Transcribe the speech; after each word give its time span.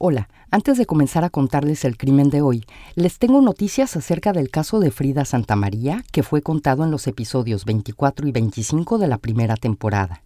Hola, 0.00 0.28
antes 0.52 0.78
de 0.78 0.86
comenzar 0.86 1.24
a 1.24 1.28
contarles 1.28 1.84
el 1.84 1.96
crimen 1.96 2.30
de 2.30 2.40
hoy, 2.40 2.64
les 2.94 3.18
tengo 3.18 3.40
noticias 3.40 3.96
acerca 3.96 4.32
del 4.32 4.48
caso 4.48 4.78
de 4.78 4.92
Frida 4.92 5.24
Santamaría 5.24 6.04
que 6.12 6.22
fue 6.22 6.40
contado 6.40 6.84
en 6.84 6.92
los 6.92 7.08
episodios 7.08 7.64
24 7.64 8.28
y 8.28 8.30
25 8.30 8.98
de 8.98 9.08
la 9.08 9.18
primera 9.18 9.56
temporada. 9.56 10.22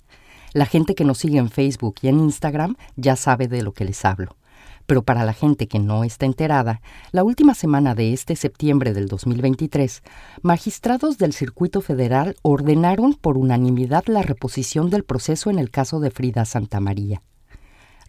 La 0.53 0.67
gente 0.67 0.95
que 0.95 1.07
nos 1.07 1.17
sigue 1.17 1.39
en 1.39 1.49
Facebook 1.49 1.95
y 2.03 2.09
en 2.09 2.21
Instagram 2.21 2.77
ya 2.97 3.17
sabe 3.17 3.49
de 3.49 3.63
lo 3.63 3.73
que 3.73 3.87
les 3.87 4.05
hablo. 4.05 4.37
Pero 4.85 5.05
para 5.05 5.25
la 5.25 5.33
gente 5.33 5.69
que 5.69 5.79
no 5.79 6.05
está 6.05 6.27
enterada, 6.27 6.83
la 7.11 7.25
última 7.25 7.55
semana 7.55 7.95
de 7.95 8.13
este 8.13 8.37
septiembre 8.37 8.93
del 8.93 9.09
2023, 9.09 10.03
magistrados 10.43 11.17
del 11.17 11.33
Circuito 11.33 11.81
Federal 11.81 12.37
ordenaron 12.43 13.15
por 13.15 13.39
unanimidad 13.39 14.05
la 14.07 14.21
reposición 14.21 14.91
del 14.91 15.05
proceso 15.05 15.49
en 15.49 15.59
el 15.59 15.71
caso 15.71 15.99
de 15.99 16.11
Frida 16.11 16.45
Santamaría. 16.45 17.23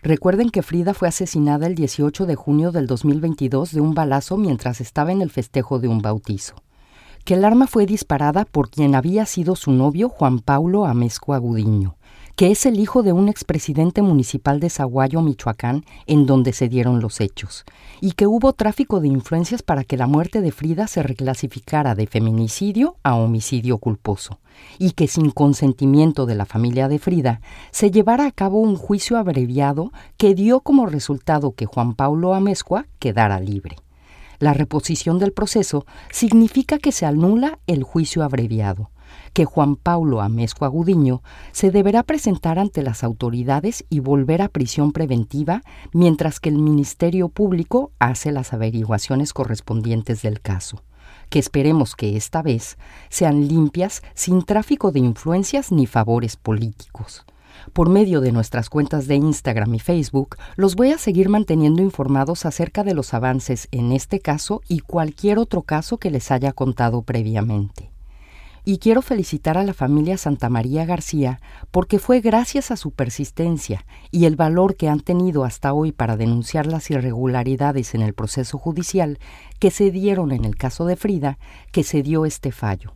Recuerden 0.04 0.50
que 0.50 0.64
Frida 0.64 0.94
fue 0.94 1.08
asesinada 1.08 1.66
el 1.66 1.76
18 1.76 2.26
de 2.26 2.36
junio 2.36 2.74
del 2.74 2.88
2022 2.88 3.72
de 3.72 3.80
un 3.80 3.94
balazo 3.94 4.36
mientras 4.36 4.82
estaba 4.82 5.14
en 5.14 5.22
el 5.22 5.30
festejo 5.30 5.80
de 5.80 5.88
un 5.88 6.02
bautizo. 6.02 6.56
Que 7.24 7.36
el 7.36 7.46
arma 7.46 7.68
fue 7.68 7.86
disparada 7.86 8.44
por 8.44 8.70
quien 8.70 8.96
había 8.96 9.26
sido 9.26 9.56
su 9.56 9.72
novio 9.72 10.10
Juan 10.10 10.40
Paulo 10.40 10.86
Amezco 10.86 11.34
Agudiño, 11.34 11.96
que 12.36 12.50
es 12.50 12.66
el 12.66 12.80
hijo 12.80 13.04
de 13.04 13.14
un 13.14 13.30
expresidente 13.30 14.02
municipal 14.02 14.60
de 14.60 14.70
Zaguayo, 14.70 15.22
Michoacán, 15.22 15.86
en 16.08 16.26
donde 16.26 16.52
se 16.52 16.68
dieron 16.68 17.00
los 17.00 17.22
hechos, 17.22 17.64
y 18.02 18.14
que 18.14 18.26
hubo 18.26 18.54
tráfico 18.54 19.00
de 19.00 19.08
influencias 19.08 19.62
para 19.62 19.84
que 19.84 19.98
la 19.98 20.08
muerte 20.08 20.42
de 20.42 20.52
Frida 20.52 20.88
se 20.88 21.04
reclasificara 21.04 21.94
de 21.94 22.08
feminicidio 22.08 22.98
a 23.04 23.16
homicidio 23.16 23.78
culposo 23.78 24.40
y 24.80 24.92
que 24.92 25.08
sin 25.08 25.32
consentimiento 25.32 26.26
de 26.26 26.36
la 26.36 26.46
familia 26.46 26.88
de 26.88 27.00
Frida 27.00 27.42
se 27.72 27.92
llevara 27.92 28.26
a 28.26 28.32
cabo 28.32 28.60
un 28.60 28.76
juicio 28.76 29.18
abreviado 29.18 29.92
que 30.18 30.34
dio 30.34 30.62
como 30.62 30.86
resultado 30.86 31.54
que 31.54 31.66
Juan 31.66 31.94
Paulo 31.94 32.34
Amezcua 32.34 32.88
quedara 33.00 33.40
libre. 33.40 33.78
La 34.40 34.54
reposición 34.54 35.20
del 35.20 35.32
proceso 35.32 35.86
significa 36.12 36.78
que 36.78 36.92
se 36.92 37.06
anula 37.06 37.60
el 37.68 37.84
juicio 37.84 38.24
abreviado, 38.24 38.90
que 39.34 39.46
Juan 39.46 39.76
Paulo 39.76 40.22
Amezcua 40.22 40.68
Gudiño 40.68 41.22
se 41.52 41.72
deberá 41.72 42.04
presentar 42.04 42.60
ante 42.60 42.84
las 42.84 43.04
autoridades 43.04 43.86
y 43.90 44.00
volver 44.00 44.42
a 44.42 44.48
prisión 44.48 44.92
preventiva 44.92 45.64
mientras 45.92 46.40
que 46.40 46.50
el 46.50 46.60
Ministerio 46.60 47.30
Público 47.30 47.92
hace 48.00 48.32
las 48.32 48.54
averiguaciones 48.54 49.34
correspondientes 49.34 50.22
del 50.22 50.42
caso 50.42 50.84
que 51.30 51.40
esperemos 51.40 51.96
que 51.96 52.16
esta 52.16 52.42
vez 52.44 52.78
sean 53.10 53.48
limpias 53.48 54.04
sin 54.14 54.44
tráfico 54.44 54.92
de 54.92 55.00
influencias 55.00 55.72
ni 55.72 55.88
favores 55.88 56.38
políticos. 56.38 57.26
Por 57.72 57.90
medio 57.90 58.22
de 58.22 58.32
nuestras 58.32 58.70
cuentas 58.70 59.08
de 59.08 59.16
Instagram 59.16 59.74
y 59.76 59.80
Facebook, 59.80 60.38
los 60.56 60.76
voy 60.76 60.92
a 60.92 60.98
seguir 60.98 61.30
manteniendo 61.30 61.82
informados 61.82 62.46
acerca 62.46 62.84
de 62.84 62.94
los 62.94 63.14
avances 63.14 63.68
en 63.72 63.92
este 63.92 64.20
caso 64.20 64.62
y 64.68 64.80
cualquier 64.80 65.40
otro 65.40 65.62
caso 65.62 65.98
que 65.98 66.12
les 66.12 66.30
haya 66.32 66.52
contado 66.52 67.04
previamente. 67.04 67.93
Y 68.66 68.78
quiero 68.78 69.02
felicitar 69.02 69.58
a 69.58 69.64
la 69.64 69.74
familia 69.74 70.18
Santa 70.18 70.48
María 70.48 70.86
García 70.86 71.42
porque 71.70 72.00
fue 72.00 72.22
gracias 72.22 72.72
a 72.72 72.78
su 72.78 72.92
persistencia 72.92 73.86
y 74.10 74.24
el 74.24 74.38
valor 74.38 74.78
que 74.78 74.88
han 74.88 75.02
tenido 75.02 75.44
hasta 75.44 75.74
hoy 75.74 75.92
para 75.92 76.16
denunciar 76.16 76.66
las 76.66 76.90
irregularidades 76.90 77.94
en 77.94 78.02
el 78.02 78.14
proceso 78.14 78.58
judicial 78.58 79.20
que 79.60 79.70
se 79.70 79.92
dieron 79.92 80.32
en 80.32 80.46
el 80.46 80.56
caso 80.56 80.86
de 80.86 80.96
Frida 80.96 81.40
que 81.74 81.84
se 81.84 82.04
dio 82.04 82.26
este 82.26 82.54
fallo. 82.54 82.94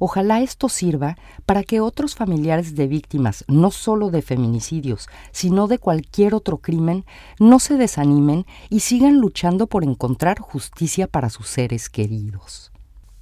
Ojalá 0.00 0.40
esto 0.40 0.68
sirva 0.68 1.16
para 1.46 1.62
que 1.62 1.80
otros 1.80 2.16
familiares 2.16 2.74
de 2.74 2.88
víctimas, 2.88 3.44
no 3.46 3.70
solo 3.70 4.10
de 4.10 4.20
feminicidios, 4.20 5.08
sino 5.30 5.68
de 5.68 5.78
cualquier 5.78 6.34
otro 6.34 6.58
crimen, 6.58 7.04
no 7.38 7.60
se 7.60 7.76
desanimen 7.76 8.46
y 8.68 8.80
sigan 8.80 9.18
luchando 9.18 9.68
por 9.68 9.84
encontrar 9.84 10.40
justicia 10.40 11.06
para 11.06 11.30
sus 11.30 11.46
seres 11.46 11.88
queridos. 11.88 12.72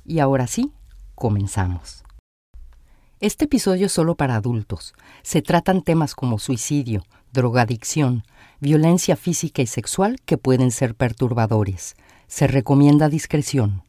Y 0.07 0.21
ahora 0.21 0.47
sí, 0.47 0.73
Comenzamos. 1.23 2.03
Este 3.21 3.45
episodio 3.45 3.87
es 3.87 3.93
solo 3.93 4.17
para 4.17 4.35
adultos. 4.35 4.93
Se 5.23 5.41
tratan 5.41 5.83
temas 5.83 6.17
como 6.17 6.41
suicidio, 6.41 7.05
drogadicción, 7.33 8.25
violencia 8.59 9.15
física 9.15 9.63
y 9.63 9.69
sexual 9.69 10.21
que 10.27 10.37
pueden 10.37 10.73
ser 10.73 10.97
perturbadores. 10.97 11.95
Se 12.27 12.49
recomienda 12.49 13.09
discreción. 13.09 13.85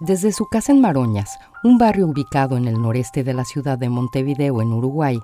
Desde 0.00 0.32
su 0.32 0.46
casa 0.46 0.72
en 0.72 0.80
Maroñas, 0.80 1.38
un 1.62 1.78
barrio 1.78 2.08
ubicado 2.08 2.56
en 2.56 2.66
el 2.66 2.82
noreste 2.82 3.22
de 3.22 3.32
la 3.32 3.44
ciudad 3.44 3.78
de 3.78 3.88
Montevideo, 3.88 4.60
en 4.60 4.72
Uruguay, 4.72 5.20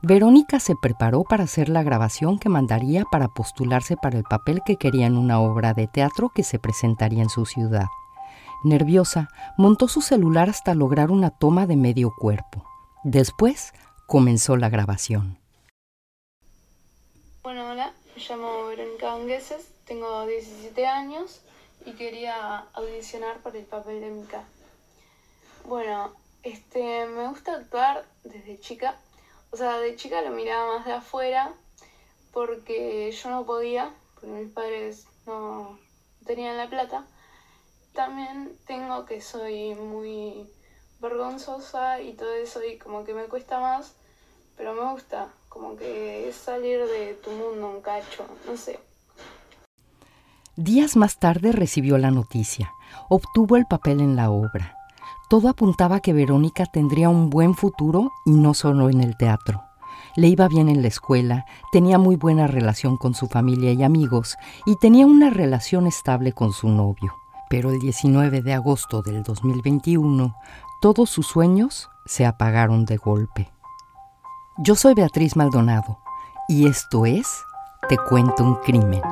Verónica 0.00 0.58
se 0.58 0.74
preparó 0.80 1.22
para 1.24 1.44
hacer 1.44 1.68
la 1.68 1.82
grabación 1.82 2.38
que 2.38 2.48
mandaría 2.48 3.04
para 3.12 3.28
postularse 3.28 3.98
para 3.98 4.16
el 4.16 4.24
papel 4.24 4.62
que 4.64 4.76
quería 4.76 5.04
en 5.04 5.18
una 5.18 5.38
obra 5.38 5.74
de 5.74 5.86
teatro 5.86 6.30
que 6.34 6.44
se 6.44 6.58
presentaría 6.58 7.22
en 7.22 7.28
su 7.28 7.44
ciudad. 7.44 7.88
Nerviosa, 8.62 9.30
montó 9.56 9.88
su 9.88 10.02
celular 10.02 10.50
hasta 10.50 10.74
lograr 10.74 11.10
una 11.10 11.30
toma 11.30 11.66
de 11.66 11.76
medio 11.76 12.12
cuerpo. 12.14 12.64
Después 13.04 13.72
comenzó 14.06 14.56
la 14.58 14.68
grabación. 14.68 15.38
Bueno, 17.42 17.70
hola, 17.70 17.94
me 18.14 18.22
llamo 18.22 18.66
Verónica 18.66 19.14
Angueses, 19.14 19.72
tengo 19.86 20.26
17 20.26 20.86
años 20.86 21.40
y 21.86 21.92
quería 21.92 22.66
audicionar 22.74 23.38
para 23.38 23.58
el 23.58 23.64
papel 23.64 24.02
de 24.02 24.10
Mika. 24.10 24.44
Bueno, 25.64 26.12
este, 26.42 27.06
me 27.06 27.28
gusta 27.28 27.54
actuar 27.54 28.04
desde 28.24 28.60
chica. 28.60 28.96
O 29.52 29.56
sea, 29.56 29.78
de 29.78 29.96
chica 29.96 30.20
lo 30.20 30.32
miraba 30.32 30.76
más 30.76 30.84
de 30.84 30.92
afuera 30.92 31.54
porque 32.32 33.10
yo 33.10 33.30
no 33.30 33.46
podía, 33.46 33.90
porque 34.14 34.26
mis 34.28 34.52
padres 34.52 35.06
no 35.26 35.78
tenían 36.26 36.58
la 36.58 36.68
plata 36.68 37.06
también 37.94 38.52
tengo 38.66 39.04
que 39.04 39.20
soy 39.20 39.74
muy 39.74 40.46
vergonzosa 41.00 42.00
y 42.00 42.12
todo 42.12 42.32
eso 42.32 42.60
y 42.64 42.78
como 42.78 43.04
que 43.04 43.14
me 43.14 43.24
cuesta 43.24 43.60
más, 43.60 43.94
pero 44.56 44.74
me 44.74 44.92
gusta, 44.92 45.28
como 45.48 45.76
que 45.76 46.28
es 46.28 46.36
salir 46.36 46.80
de 46.80 47.14
tu 47.14 47.30
mundo 47.30 47.70
un 47.70 47.80
cacho, 47.80 48.24
no 48.46 48.56
sé. 48.56 48.78
Días 50.56 50.96
más 50.96 51.18
tarde 51.18 51.52
recibió 51.52 51.96
la 51.96 52.10
noticia, 52.10 52.72
obtuvo 53.08 53.56
el 53.56 53.66
papel 53.66 54.00
en 54.00 54.16
la 54.16 54.30
obra. 54.30 54.76
Todo 55.30 55.48
apuntaba 55.48 56.00
que 56.00 56.12
Verónica 56.12 56.66
tendría 56.66 57.08
un 57.08 57.30
buen 57.30 57.54
futuro 57.54 58.10
y 58.26 58.32
no 58.32 58.52
solo 58.52 58.90
en 58.90 59.00
el 59.00 59.16
teatro. 59.16 59.62
Le 60.16 60.26
iba 60.26 60.48
bien 60.48 60.68
en 60.68 60.82
la 60.82 60.88
escuela, 60.88 61.46
tenía 61.70 61.96
muy 61.96 62.16
buena 62.16 62.48
relación 62.48 62.96
con 62.96 63.14
su 63.14 63.28
familia 63.28 63.72
y 63.72 63.84
amigos 63.84 64.36
y 64.66 64.76
tenía 64.76 65.06
una 65.06 65.30
relación 65.30 65.86
estable 65.86 66.32
con 66.32 66.52
su 66.52 66.68
novio 66.68 67.19
pero 67.50 67.70
el 67.70 67.80
19 67.80 68.42
de 68.42 68.54
agosto 68.54 69.02
del 69.02 69.24
2021 69.24 70.36
todos 70.80 71.10
sus 71.10 71.26
sueños 71.26 71.90
se 72.06 72.24
apagaron 72.24 72.84
de 72.86 72.96
golpe. 72.96 73.50
Yo 74.58 74.76
soy 74.76 74.94
Beatriz 74.94 75.36
Maldonado 75.36 75.98
y 76.48 76.68
esto 76.68 77.04
es 77.04 77.26
Te 77.88 77.96
cuento 77.98 78.44
un 78.44 78.54
crimen. 78.56 79.02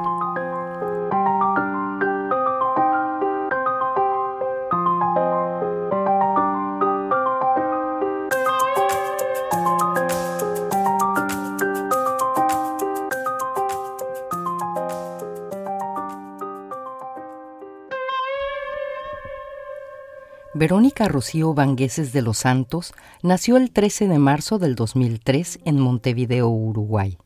Verónica 20.59 21.07
Rocío 21.07 21.55
Vangueses 21.55 22.13
de 22.13 22.21
los 22.21 22.39
Santos 22.39 22.93
nació 23.23 23.57
el 23.59 23.71
13 23.71 24.09
de 24.09 24.19
marzo 24.19 24.59
del 24.59 24.75
2003 24.75 25.61
en 25.65 25.79
Montevideo, 25.79 26.49
Uruguay. 26.49 27.17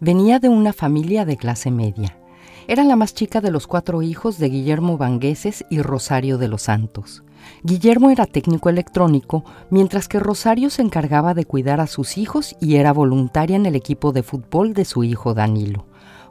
Venía 0.00 0.38
de 0.38 0.50
una 0.50 0.74
familia 0.74 1.24
de 1.24 1.38
clase 1.38 1.70
media. 1.70 2.18
Era 2.66 2.84
la 2.84 2.94
más 2.94 3.14
chica 3.14 3.40
de 3.40 3.50
los 3.50 3.66
cuatro 3.66 4.02
hijos 4.02 4.36
de 4.36 4.50
Guillermo 4.50 4.98
Vangueses 4.98 5.64
y 5.70 5.80
Rosario 5.80 6.36
de 6.36 6.48
los 6.48 6.60
Santos. 6.60 7.24
Guillermo 7.62 8.10
era 8.10 8.26
técnico 8.26 8.68
electrónico, 8.68 9.46
mientras 9.70 10.06
que 10.06 10.20
Rosario 10.20 10.68
se 10.68 10.82
encargaba 10.82 11.32
de 11.32 11.46
cuidar 11.46 11.80
a 11.80 11.86
sus 11.86 12.18
hijos 12.18 12.54
y 12.60 12.74
era 12.76 12.92
voluntaria 12.92 13.56
en 13.56 13.64
el 13.64 13.76
equipo 13.76 14.12
de 14.12 14.22
fútbol 14.22 14.74
de 14.74 14.84
su 14.84 15.04
hijo 15.04 15.32
Danilo, 15.32 15.86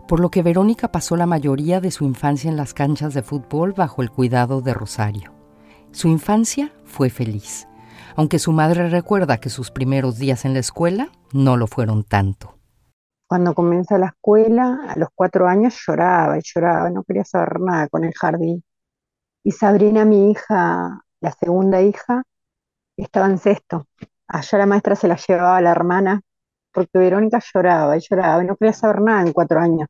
por 0.07 0.19
lo 0.19 0.29
que 0.29 0.43
Verónica 0.43 0.91
pasó 0.91 1.15
la 1.15 1.25
mayoría 1.25 1.81
de 1.81 1.89
su 1.89 2.05
infancia 2.05 2.47
en 2.51 2.57
las 2.57 2.75
canchas 2.75 3.15
de 3.15 3.23
fútbol 3.23 3.73
bajo 3.73 4.03
el 4.03 4.11
cuidado 4.11 4.61
de 4.61 4.75
Rosario. 4.75 5.36
Su 5.97 6.07
infancia 6.09 6.71
fue 6.85 7.09
feliz, 7.09 7.67
aunque 8.15 8.37
su 8.37 8.51
madre 8.51 8.87
recuerda 8.87 9.39
que 9.39 9.49
sus 9.49 9.71
primeros 9.71 10.19
días 10.19 10.45
en 10.45 10.53
la 10.53 10.59
escuela 10.59 11.09
no 11.33 11.57
lo 11.57 11.65
fueron 11.65 12.03
tanto. 12.03 12.53
Cuando 13.25 13.55
comencé 13.55 13.97
la 13.97 14.09
escuela, 14.09 14.79
a 14.89 14.99
los 14.99 15.09
cuatro 15.15 15.47
años 15.47 15.75
lloraba 15.87 16.37
y 16.37 16.41
lloraba, 16.43 16.91
no 16.91 17.03
quería 17.03 17.25
saber 17.25 17.59
nada 17.61 17.87
con 17.87 18.03
el 18.03 18.13
jardín. 18.13 18.63
Y 19.43 19.49
Sabrina, 19.53 20.05
mi 20.05 20.29
hija, 20.29 21.01
la 21.19 21.31
segunda 21.31 21.81
hija, 21.81 22.21
estaba 22.95 23.25
en 23.25 23.39
sexto. 23.39 23.87
Allá 24.27 24.59
la 24.59 24.67
maestra 24.67 24.95
se 24.95 25.07
la 25.07 25.15
llevaba 25.15 25.57
a 25.57 25.61
la 25.61 25.71
hermana 25.71 26.21
porque 26.71 26.99
Verónica 26.99 27.41
lloraba 27.51 27.97
y 27.97 28.01
lloraba 28.07 28.43
y 28.43 28.45
no 28.45 28.55
quería 28.55 28.73
saber 28.73 29.01
nada 29.01 29.23
en 29.23 29.33
cuatro 29.33 29.59
años. 29.59 29.87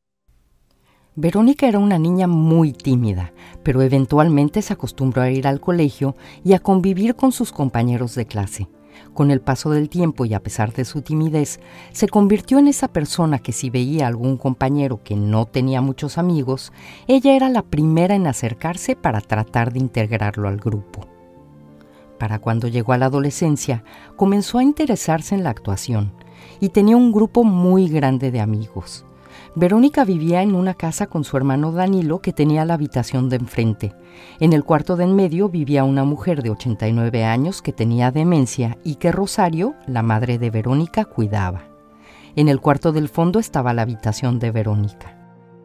Verónica 1.20 1.66
era 1.66 1.80
una 1.80 1.98
niña 1.98 2.28
muy 2.28 2.72
tímida, 2.72 3.32
pero 3.64 3.82
eventualmente 3.82 4.62
se 4.62 4.72
acostumbró 4.72 5.20
a 5.20 5.30
ir 5.30 5.48
al 5.48 5.60
colegio 5.60 6.14
y 6.44 6.52
a 6.52 6.60
convivir 6.60 7.16
con 7.16 7.32
sus 7.32 7.50
compañeros 7.50 8.14
de 8.14 8.24
clase. 8.24 8.68
Con 9.14 9.32
el 9.32 9.40
paso 9.40 9.70
del 9.70 9.88
tiempo 9.88 10.26
y 10.26 10.34
a 10.34 10.44
pesar 10.44 10.72
de 10.72 10.84
su 10.84 11.02
timidez, 11.02 11.58
se 11.90 12.06
convirtió 12.06 12.60
en 12.60 12.68
esa 12.68 12.86
persona 12.86 13.40
que 13.40 13.50
si 13.50 13.68
veía 13.68 14.04
a 14.04 14.06
algún 14.06 14.36
compañero 14.36 15.02
que 15.02 15.16
no 15.16 15.46
tenía 15.46 15.80
muchos 15.80 16.18
amigos, 16.18 16.72
ella 17.08 17.34
era 17.34 17.48
la 17.48 17.62
primera 17.62 18.14
en 18.14 18.28
acercarse 18.28 18.94
para 18.94 19.20
tratar 19.20 19.72
de 19.72 19.80
integrarlo 19.80 20.46
al 20.46 20.58
grupo. 20.58 21.08
Para 22.20 22.38
cuando 22.38 22.68
llegó 22.68 22.92
a 22.92 22.98
la 22.98 23.06
adolescencia, 23.06 23.82
comenzó 24.14 24.58
a 24.58 24.62
interesarse 24.62 25.34
en 25.34 25.42
la 25.42 25.50
actuación 25.50 26.12
y 26.60 26.68
tenía 26.68 26.96
un 26.96 27.10
grupo 27.10 27.42
muy 27.42 27.88
grande 27.88 28.30
de 28.30 28.38
amigos. 28.38 29.04
Verónica 29.58 30.04
vivía 30.04 30.42
en 30.42 30.54
una 30.54 30.74
casa 30.74 31.08
con 31.08 31.24
su 31.24 31.36
hermano 31.36 31.72
Danilo 31.72 32.20
que 32.20 32.32
tenía 32.32 32.64
la 32.64 32.74
habitación 32.74 33.28
de 33.28 33.34
enfrente. 33.34 33.92
En 34.38 34.52
el 34.52 34.62
cuarto 34.62 34.94
de 34.94 35.02
en 35.02 35.16
medio 35.16 35.48
vivía 35.48 35.82
una 35.82 36.04
mujer 36.04 36.44
de 36.44 36.50
89 36.50 37.24
años 37.24 37.60
que 37.60 37.72
tenía 37.72 38.12
demencia 38.12 38.78
y 38.84 38.94
que 38.94 39.10
Rosario, 39.10 39.74
la 39.88 40.04
madre 40.04 40.38
de 40.38 40.50
Verónica, 40.50 41.06
cuidaba. 41.06 41.64
En 42.36 42.46
el 42.46 42.60
cuarto 42.60 42.92
del 42.92 43.08
fondo 43.08 43.40
estaba 43.40 43.74
la 43.74 43.82
habitación 43.82 44.38
de 44.38 44.52
Verónica. 44.52 45.18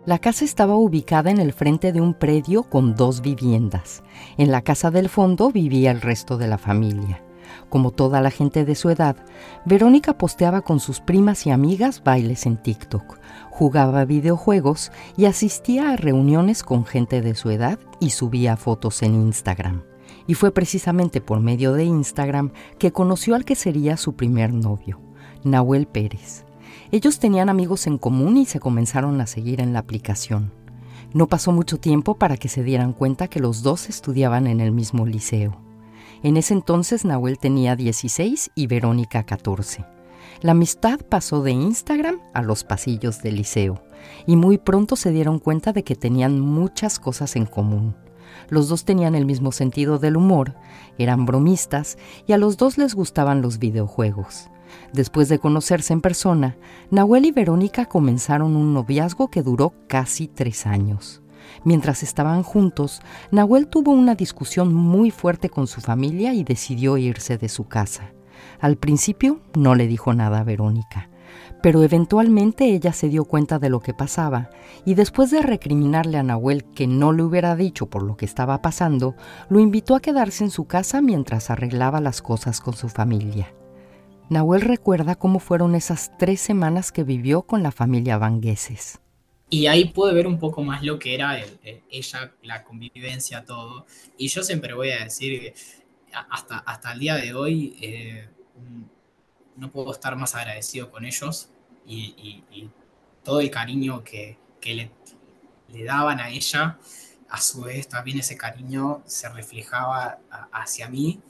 La 0.07 0.17
casa 0.17 0.43
estaba 0.43 0.75
ubicada 0.75 1.29
en 1.29 1.39
el 1.39 1.53
frente 1.53 1.91
de 1.91 2.01
un 2.01 2.15
predio 2.15 2.63
con 2.63 2.95
dos 2.95 3.21
viviendas. 3.21 4.01
En 4.37 4.51
la 4.51 4.63
casa 4.63 4.89
del 4.89 5.07
fondo 5.07 5.51
vivía 5.51 5.91
el 5.91 6.01
resto 6.01 6.39
de 6.39 6.47
la 6.47 6.57
familia. 6.57 7.21
Como 7.69 7.91
toda 7.91 8.21
la 8.21 8.31
gente 8.31 8.65
de 8.65 8.75
su 8.75 8.89
edad, 8.89 9.15
Verónica 9.65 10.17
posteaba 10.17 10.61
con 10.61 10.79
sus 10.79 10.99
primas 10.99 11.45
y 11.45 11.51
amigas 11.51 12.03
bailes 12.03 12.45
en 12.45 12.57
TikTok, 12.57 13.19
jugaba 13.53 14.03
videojuegos 14.03 14.91
y 15.15 15.25
asistía 15.25 15.91
a 15.91 15.95
reuniones 15.95 16.63
con 16.63 16.85
gente 16.85 17.21
de 17.21 17.35
su 17.35 17.51
edad 17.51 17.77
y 17.99 18.09
subía 18.09 18.57
fotos 18.57 19.03
en 19.03 19.13
Instagram. 19.13 19.83
Y 20.25 20.33
fue 20.33 20.51
precisamente 20.51 21.21
por 21.21 21.39
medio 21.39 21.73
de 21.73 21.83
Instagram 21.83 22.51
que 22.79 22.91
conoció 22.91 23.35
al 23.35 23.45
que 23.45 23.53
sería 23.53 23.95
su 23.95 24.15
primer 24.15 24.51
novio, 24.53 24.99
Nahuel 25.43 25.85
Pérez. 25.85 26.45
Ellos 26.91 27.19
tenían 27.19 27.47
amigos 27.47 27.85
en 27.85 27.99
común 27.99 28.37
y 28.37 28.45
se 28.47 28.59
comenzaron 28.59 29.21
a 29.21 29.27
seguir 29.27 29.61
en 29.61 29.71
la 29.71 29.79
aplicación. 29.79 30.51
No 31.13 31.27
pasó 31.27 31.51
mucho 31.51 31.77
tiempo 31.77 32.15
para 32.15 32.37
que 32.37 32.49
se 32.49 32.63
dieran 32.63 32.91
cuenta 32.91 33.27
que 33.27 33.39
los 33.39 33.61
dos 33.61 33.87
estudiaban 33.87 34.47
en 34.47 34.61
el 34.61 34.71
mismo 34.71 35.05
liceo. 35.05 35.61
En 36.23 36.37
ese 36.37 36.55
entonces 36.55 37.05
Nahuel 37.05 37.37
tenía 37.37 37.75
16 37.75 38.49
y 38.55 38.65
Verónica 38.65 39.23
14. 39.23 39.92
La 40.41 40.51
amistad 40.51 40.99
pasó 41.07 41.41
de 41.41 41.51
Instagram 41.51 42.19
a 42.33 42.41
los 42.41 42.63
pasillos 42.63 43.21
del 43.21 43.35
liceo 43.35 43.83
y 44.25 44.35
muy 44.35 44.57
pronto 44.57 44.95
se 44.95 45.11
dieron 45.11 45.39
cuenta 45.39 45.73
de 45.73 45.83
que 45.83 45.95
tenían 45.95 46.39
muchas 46.39 46.99
cosas 46.99 47.35
en 47.35 47.45
común. 47.45 47.95
Los 48.49 48.67
dos 48.67 48.83
tenían 48.83 49.15
el 49.15 49.25
mismo 49.25 49.51
sentido 49.51 49.99
del 49.99 50.17
humor, 50.17 50.55
eran 50.97 51.25
bromistas 51.25 51.97
y 52.27 52.33
a 52.33 52.37
los 52.37 52.57
dos 52.57 52.77
les 52.77 52.95
gustaban 52.95 53.41
los 53.41 53.59
videojuegos. 53.59 54.49
Después 54.91 55.29
de 55.29 55.39
conocerse 55.39 55.93
en 55.93 56.01
persona, 56.01 56.57
Nahuel 56.89 57.25
y 57.25 57.31
Verónica 57.31 57.85
comenzaron 57.85 58.55
un 58.55 58.73
noviazgo 58.73 59.29
que 59.29 59.43
duró 59.43 59.73
casi 59.87 60.27
tres 60.27 60.65
años. 60.65 61.21
Mientras 61.63 62.03
estaban 62.03 62.43
juntos, 62.43 63.01
Nahuel 63.31 63.67
tuvo 63.67 63.91
una 63.91 64.15
discusión 64.15 64.73
muy 64.73 65.11
fuerte 65.11 65.49
con 65.49 65.67
su 65.67 65.81
familia 65.81 66.33
y 66.33 66.43
decidió 66.43 66.97
irse 66.97 67.37
de 67.37 67.49
su 67.49 67.67
casa. 67.67 68.13
Al 68.59 68.77
principio 68.77 69.39
no 69.55 69.75
le 69.75 69.87
dijo 69.87 70.13
nada 70.13 70.39
a 70.39 70.43
Verónica, 70.43 71.09
pero 71.61 71.83
eventualmente 71.83 72.65
ella 72.65 72.93
se 72.93 73.09
dio 73.09 73.25
cuenta 73.25 73.59
de 73.59 73.69
lo 73.69 73.79
que 73.79 73.93
pasaba 73.93 74.49
y 74.85 74.95
después 74.95 75.31
de 75.31 75.41
recriminarle 75.41 76.17
a 76.17 76.23
Nahuel 76.23 76.63
que 76.63 76.87
no 76.87 77.13
le 77.13 77.23
hubiera 77.23 77.55
dicho 77.55 77.89
por 77.89 78.03
lo 78.03 78.17
que 78.17 78.25
estaba 78.25 78.61
pasando, 78.61 79.15
lo 79.49 79.59
invitó 79.59 79.95
a 79.95 80.01
quedarse 80.01 80.43
en 80.43 80.51
su 80.51 80.65
casa 80.65 81.01
mientras 81.01 81.49
arreglaba 81.49 82.01
las 82.01 82.21
cosas 82.21 82.59
con 82.59 82.73
su 82.73 82.89
familia. 82.89 83.53
Nahuel 84.29 84.61
recuerda 84.61 85.15
cómo 85.15 85.39
fueron 85.39 85.75
esas 85.75 86.11
tres 86.17 86.41
semanas 86.41 86.91
que 86.91 87.03
vivió 87.03 87.43
con 87.43 87.61
la 87.63 87.71
familia 87.71 88.17
Vangueses. 88.17 88.99
Y 89.49 89.67
ahí 89.67 89.85
pude 89.85 90.13
ver 90.13 90.25
un 90.25 90.39
poco 90.39 90.63
más 90.63 90.83
lo 90.83 90.97
que 90.97 91.13
era 91.13 91.39
ella, 91.89 92.33
la 92.41 92.63
convivencia, 92.63 93.45
todo. 93.45 93.85
Y 94.17 94.29
yo 94.29 94.41
siempre 94.41 94.73
voy 94.73 94.89
a 94.89 95.03
decir 95.03 95.39
que 95.39 95.53
hasta, 96.13 96.59
hasta 96.59 96.93
el 96.93 96.99
día 96.99 97.15
de 97.15 97.33
hoy 97.33 97.75
eh, 97.81 98.29
no 99.55 99.71
puedo 99.71 99.91
estar 99.91 100.15
más 100.15 100.35
agradecido 100.35 100.91
con 100.91 101.05
ellos 101.05 101.49
y, 101.85 102.43
todo 103.23 103.39
el 103.39 103.49
cariño 103.49 104.03
que, 104.03 104.37
le, 104.65 104.91
daban 105.85 106.19
a 106.19 106.29
ella, 106.29 106.77
a 107.29 107.39
su 107.39 107.61
vez 107.61 107.87
también 107.87 108.19
ese 108.19 108.35
cariño 108.35 109.01
se 109.05 109.29
reflejaba 109.29 110.19
hacia 110.51 110.89
mí. 110.89 111.21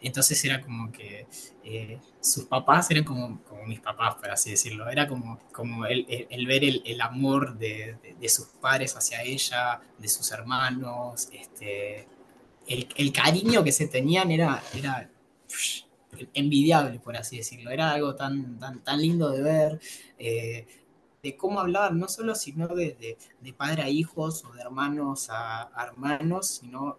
Entonces 0.00 0.44
era 0.44 0.60
como 0.60 0.90
que 0.90 1.26
eh, 1.64 2.00
sus 2.20 2.44
papás 2.44 2.90
eran 2.90 3.04
como, 3.04 3.42
como, 3.44 3.64
mis 3.64 3.80
papás, 3.80 4.16
por 4.16 4.30
así 4.30 4.50
decirlo. 4.50 4.88
Era 4.88 5.06
como, 5.06 5.38
como 5.52 5.86
el, 5.86 6.04
ver 6.46 6.64
el, 6.64 7.00
amor 7.00 7.56
de, 7.56 7.96
sus 8.28 8.46
padres 8.60 8.96
hacia 8.96 9.22
ella, 9.22 9.80
de 9.98 10.08
sus 10.08 10.30
hermanos, 10.32 11.28
este, 11.32 12.08
el, 12.66 13.12
cariño 13.12 13.62
que 13.64 13.72
se 13.72 13.86
tenían 13.88 14.30
era, 14.30 14.62
era 14.74 15.10
envidiable, 16.34 16.98
por 16.98 17.16
así 17.16 17.38
decirlo. 17.38 17.70
Era 17.70 17.92
algo 17.92 18.14
tan, 18.14 18.58
tan, 18.58 18.82
tan 18.82 19.00
lindo 19.00 19.30
de 19.30 19.42
ver, 19.42 19.80
eh, 20.18 20.66
de 21.22 21.36
cómo 21.36 21.60
hablar, 21.60 21.94
no 21.94 22.08
solo 22.08 22.34
sino 22.34 22.68
de, 22.68 23.18
de, 23.40 23.52
padre 23.52 23.82
a 23.82 23.88
hijos 23.88 24.44
o 24.44 24.52
de 24.52 24.62
hermanos 24.62 25.28
a, 25.30 25.70
hermanos, 25.84 26.46
sino 26.48 26.98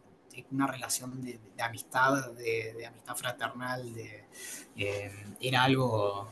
una 0.52 0.68
relación 0.68 1.20
de, 1.22 1.40
amistad, 1.60 2.32
de, 2.34 2.86
amistad 2.86 3.16
fraternal, 3.16 3.92
eh, 4.76 5.12
era 5.42 5.64
algo 5.64 6.30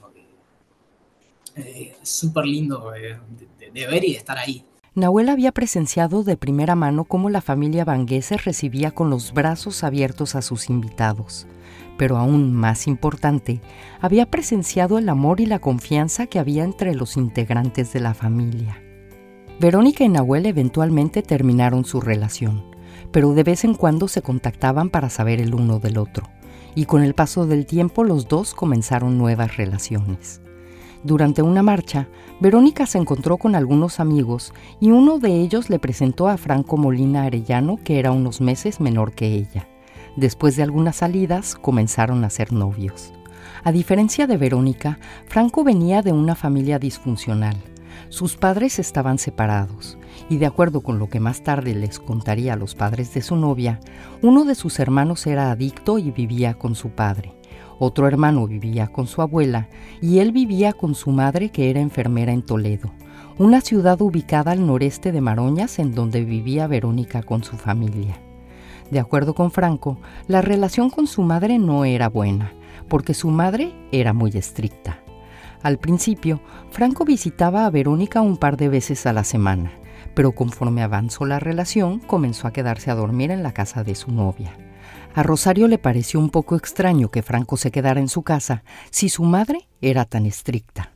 eh, 1.55 1.97
súper 2.03 2.45
lindo 2.45 2.91
de 2.91 3.87
ver 3.87 4.03
y 4.03 4.11
de 4.11 4.17
estar 4.17 4.37
ahí. 4.37 4.63
Nahuel 4.95 5.30
había 5.30 5.51
presenciado 5.51 6.24
de 6.24 6.38
primera 6.38 6.75
mano 6.75 7.03
cómo 7.03 7.30
la 7.30 7.42
familia 7.42 7.86
Vanguese 7.86 8.38
recibía 8.38 8.92
con 8.92 9.09
los 9.09 9.33
brazos 9.33 9.83
abiertos 9.83 10.36
a 10.36 10.42
sus 10.42 10.69
invitados 10.69 11.47
pero 11.97 12.18
aún 12.18 12.53
más 12.53 12.88
importante, 12.88 13.62
había 14.01 14.30
presenciado 14.30 14.97
el 14.97 15.09
amor 15.09 15.39
y 15.39 15.45
la 15.45 15.59
confianza 15.59 16.27
que 16.27 16.39
había 16.39 16.63
entre 16.63 16.94
los 16.95 17.18
integrantes 17.18 17.94
de 17.94 18.00
la 18.00 18.13
familia. 18.13 18.81
Verónica 19.59 20.03
y 20.03 20.09
Nahuel 20.09 20.45
eventualmente 20.45 21.21
terminaron 21.21 21.85
su 21.85 22.02
relación, 22.02 22.64
pero 23.11 23.33
de 23.33 23.44
vez 23.44 23.64
en 23.64 23.75
cuando 23.75 24.07
se 24.07 24.21
contactaban 24.21 24.90
para 24.90 25.09
saber 25.09 25.40
el 25.40 25.56
uno 25.56 25.80
del 25.80 25.97
otro, 25.97 26.28
y 26.75 26.85
con 26.85 27.04
el 27.04 27.14
paso 27.14 27.45
del 27.45 27.66
tiempo 27.66 28.04
los 28.04 28.28
dos 28.28 28.54
comenzaron 28.54 29.18
nuevas 29.18 29.56
relaciones. 29.56 30.42
Durante 31.06 31.44
una 31.44 31.62
marcha, 31.62 32.07
Verónica 32.40 32.88
se 32.88 32.97
encontró 32.97 33.38
con 33.38 33.54
algunos 33.54 34.00
amigos 34.00 34.56
y 34.80 34.90
uno 34.90 35.19
de 35.19 35.40
ellos 35.40 35.69
le 35.69 35.78
presentó 35.78 36.28
a 36.28 36.35
Franco 36.35 36.78
Molina 36.78 37.26
Arellano, 37.26 37.78
que 37.83 38.00
era 38.00 38.12
unos 38.12 38.42
meses 38.42 38.80
menor 38.80 39.12
que 39.12 39.28
ella. 39.28 39.68
Después 40.16 40.56
de 40.56 40.64
algunas 40.64 40.95
salidas, 40.95 41.54
comenzaron 41.54 42.24
a 42.24 42.31
ser 42.31 42.52
novios. 42.54 43.14
A 43.64 43.71
diferencia 43.71 44.26
de 44.26 44.38
Verónica, 44.38 44.97
Franco 45.28 45.64
venía 45.64 46.02
de 46.02 46.12
una 46.12 46.33
familia 46.33 46.80
disfuncional. 46.80 47.56
Sus 48.09 48.35
padres 48.35 48.80
estaban 48.80 49.19
separados 49.19 50.00
y 50.28 50.38
de 50.38 50.47
acuerdo 50.47 50.81
con 50.81 50.97
lo 50.97 51.07
que 51.07 51.19
más 51.19 51.44
tarde 51.44 51.76
les 51.76 52.00
contaría 52.00 52.54
a 52.54 52.57
los 52.57 52.74
padres 52.74 53.14
de 53.14 53.21
su 53.21 53.35
novia, 53.35 53.80
uno 54.24 54.44
de 54.44 54.56
sus 54.56 54.80
hermanos 54.80 55.28
era 55.28 55.52
adicto 55.52 56.00
y 56.00 56.09
vivía 56.09 56.56
con 56.56 56.74
su 56.74 56.90
padre. 56.90 57.35
Otro 57.79 58.07
hermano 58.07 58.47
vivía 58.47 58.87
con 58.87 59.07
su 59.07 59.21
abuela 59.21 59.67
y 60.01 60.19
él 60.19 60.31
vivía 60.31 60.73
con 60.73 60.95
su 60.95 61.11
madre 61.11 61.49
que 61.49 61.69
era 61.69 61.81
enfermera 61.81 62.31
en 62.31 62.41
Toledo, 62.41 62.91
una 63.37 63.59
ciudad 63.59 64.01
ubicada 64.01 64.51
al 64.51 64.65
noreste 64.65 65.11
de 65.11 65.19
Maroñas 65.19 65.79
en 65.79 65.94
donde 65.94 66.23
vivía 66.23 66.67
Verónica 66.67 67.21
con 67.21 67.44
su 67.44 67.57
familia. 67.57 68.17
De 68.91 68.99
acuerdo 68.99 69.33
con 69.33 69.51
Franco, 69.51 69.97
la 70.27 70.41
relación 70.41 70.89
con 70.89 71.07
su 71.07 71.21
madre 71.21 71.59
no 71.59 71.85
era 71.85 72.07
buena, 72.07 72.53
porque 72.87 73.13
su 73.13 73.29
madre 73.29 73.73
era 73.91 74.13
muy 74.13 74.31
estricta. 74.35 74.99
Al 75.61 75.79
principio, 75.79 76.39
Franco 76.69 77.03
visitaba 77.03 77.65
a 77.65 77.69
Verónica 77.71 78.21
un 78.21 78.37
par 78.37 78.55
de 78.55 78.69
veces 78.69 79.05
a 79.05 79.13
la 79.13 79.23
semana, 79.23 79.71
pero 80.13 80.33
conforme 80.33 80.83
avanzó 80.83 81.25
la 81.25 81.39
relación, 81.39 81.99
comenzó 81.99 82.47
a 82.47 82.53
quedarse 82.53 82.91
a 82.91 82.95
dormir 82.95 83.31
en 83.31 83.44
la 83.44 83.51
casa 83.51 83.83
de 83.83 83.95
su 83.95 84.11
novia. 84.11 84.53
A 85.16 85.24
Rosario 85.24 85.68
le 85.68 85.78
pareció 85.78 86.19
un 86.19 86.30
poco 86.30 86.56
extraño 86.56 87.10
que 87.10 87.24
Franco 87.24 87.57
se 87.57 87.72
quedara 87.72 88.00
en 88.00 88.10
su 88.10 88.24
casa 88.24 88.64
si 88.92 89.10
su 89.10 89.24
madre 89.24 89.68
era 89.81 90.06
tan 90.06 90.26
estricta. 90.26 90.92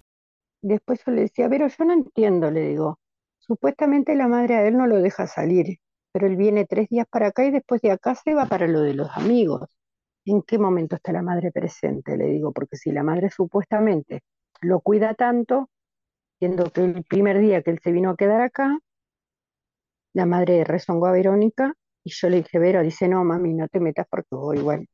Después 0.62 1.00
yo 1.06 1.12
le 1.14 1.22
decía, 1.22 1.48
pero 1.50 1.68
yo 1.68 1.86
no 1.86 1.94
entiendo, 1.94 2.52
le 2.52 2.68
digo. 2.68 3.00
Supuestamente 3.40 4.14
la 4.16 4.28
madre 4.28 4.56
a 4.56 4.68
él 4.68 4.78
no 4.78 4.88
lo 4.88 4.98
deja 4.98 5.26
salir 5.26 5.80
pero 6.12 6.28
él 6.28 6.36
viene 6.36 6.66
tres 6.66 6.90
días 6.90 7.08
para 7.10 7.28
acá 7.28 7.46
y 7.46 7.52
después 7.52 7.82
de 7.82 7.92
acá 7.92 8.16
se 8.16 8.34
va 8.34 8.46
para 8.46 8.68
lo 8.68 8.82
de 8.82 8.94
los 8.94 9.10
amigos. 9.16 9.70
¿En 10.26 10.42
qué 10.42 10.58
momento 10.58 10.96
está 10.96 11.12
la 11.12 11.22
madre 11.22 11.52
presente? 11.52 12.18
Le 12.18 12.26
digo, 12.26 12.52
porque 12.52 12.78
si 12.78 12.92
la 12.92 13.04
madre 13.04 13.30
supuestamente 13.30 14.22
lo 14.62 14.82
cuida 14.82 15.14
tanto, 15.14 15.70
siendo 16.40 16.72
que 16.72 16.84
el 16.84 17.04
primer 17.04 17.40
día 17.40 17.62
que 17.62 17.72
él 17.72 17.80
se 17.82 17.92
vino 17.92 18.10
a 18.10 18.16
quedar 18.16 18.42
acá, 18.42 18.80
la 20.14 20.26
madre 20.26 20.64
rezongó 20.64 21.08
a 21.08 21.12
Verónica 21.12 21.74
y 22.04 22.12
yo 22.12 22.30
le 22.30 22.38
dije, 22.38 22.60
Vero, 22.60 22.82
dice, 22.82 23.08
no, 23.08 23.24
mami, 23.24 23.54
no 23.54 23.68
te 23.68 23.80
metas 23.80 24.06
porque 24.10 24.30
voy 24.32 24.58
igual. 24.58 24.88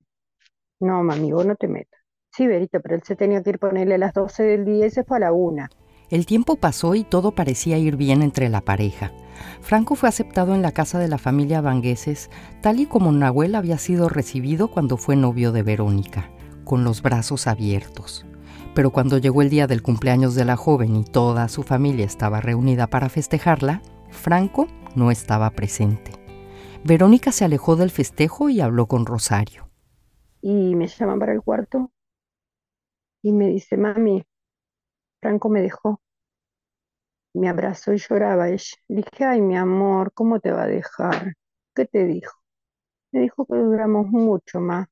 No, 0.79 1.03
mami, 1.03 1.31
vos 1.31 1.45
no 1.45 1.55
te 1.55 1.67
metas. 1.67 1.99
Sí, 2.31 2.47
Verito, 2.47 2.81
pero 2.81 2.95
él 2.95 3.03
se 3.03 3.15
tenía 3.15 3.41
que 3.41 3.51
ir 3.51 3.59
ponerle 3.59 3.95
a 3.95 3.97
las 3.97 4.13
12 4.13 4.43
del 4.43 4.65
día 4.65 4.87
y 4.87 4.89
se 4.89 5.03
fue 5.03 5.17
a 5.17 5.21
la 5.21 5.31
una. 5.31 5.69
El 6.09 6.25
tiempo 6.25 6.57
pasó 6.57 6.93
y 6.93 7.03
todo 7.03 7.31
parecía 7.31 7.77
ir 7.77 7.95
bien 7.95 8.21
entre 8.21 8.49
la 8.49 8.61
pareja. 8.61 9.11
Franco 9.61 9.95
fue 9.95 10.09
aceptado 10.09 10.53
en 10.53 10.61
la 10.61 10.71
casa 10.71 10.99
de 10.99 11.07
la 11.07 11.17
familia 11.17 11.61
Vangueses, 11.61 12.29
tal 12.61 12.79
y 12.79 12.85
como 12.85 13.11
Nahuel 13.11 13.55
había 13.55 13.77
sido 13.77 14.09
recibido 14.09 14.67
cuando 14.67 14.97
fue 14.97 15.15
novio 15.15 15.51
de 15.51 15.63
Verónica, 15.63 16.29
con 16.63 16.83
los 16.83 17.01
brazos 17.01 17.47
abiertos. 17.47 18.25
Pero 18.75 18.91
cuando 18.91 19.17
llegó 19.17 19.41
el 19.41 19.49
día 19.49 19.65
del 19.65 19.81
cumpleaños 19.81 20.35
de 20.35 20.45
la 20.45 20.57
joven 20.57 20.95
y 20.95 21.05
toda 21.05 21.47
su 21.47 21.63
familia 21.63 22.05
estaba 22.05 22.41
reunida 22.41 22.87
para 22.87 23.09
festejarla, 23.09 23.81
Franco 24.11 24.67
no 24.95 25.09
estaba 25.09 25.49
presente. 25.51 26.24
Verónica 26.87 27.31
se 27.31 27.43
alejó 27.43 27.75
del 27.75 27.89
festejo 27.89 28.47
y 28.47 28.61
habló 28.61 28.85
con 28.85 29.07
Rosario. 29.07 29.71
Y 30.39 30.75
me 30.75 30.85
llaman 30.85 31.17
para 31.17 31.33
el 31.33 31.41
cuarto 31.41 31.91
y 33.23 33.31
me 33.31 33.47
dice, 33.47 33.75
mami, 33.75 34.23
Franco 35.19 35.49
me 35.49 35.63
dejó. 35.63 35.99
Me 37.33 37.49
abrazó 37.49 37.91
y 37.91 37.97
lloraba 37.97 38.49
ella. 38.49 38.77
Le 38.87 38.97
dije, 38.97 39.25
ay, 39.25 39.41
mi 39.41 39.57
amor, 39.57 40.13
¿cómo 40.13 40.39
te 40.39 40.51
va 40.51 40.65
a 40.65 40.67
dejar? 40.67 41.33
¿Qué 41.73 41.85
te 41.87 42.05
dijo? 42.05 42.39
Me 43.11 43.21
dijo 43.21 43.47
que 43.47 43.55
duramos 43.55 44.05
mucho 44.05 44.59
más. 44.59 44.85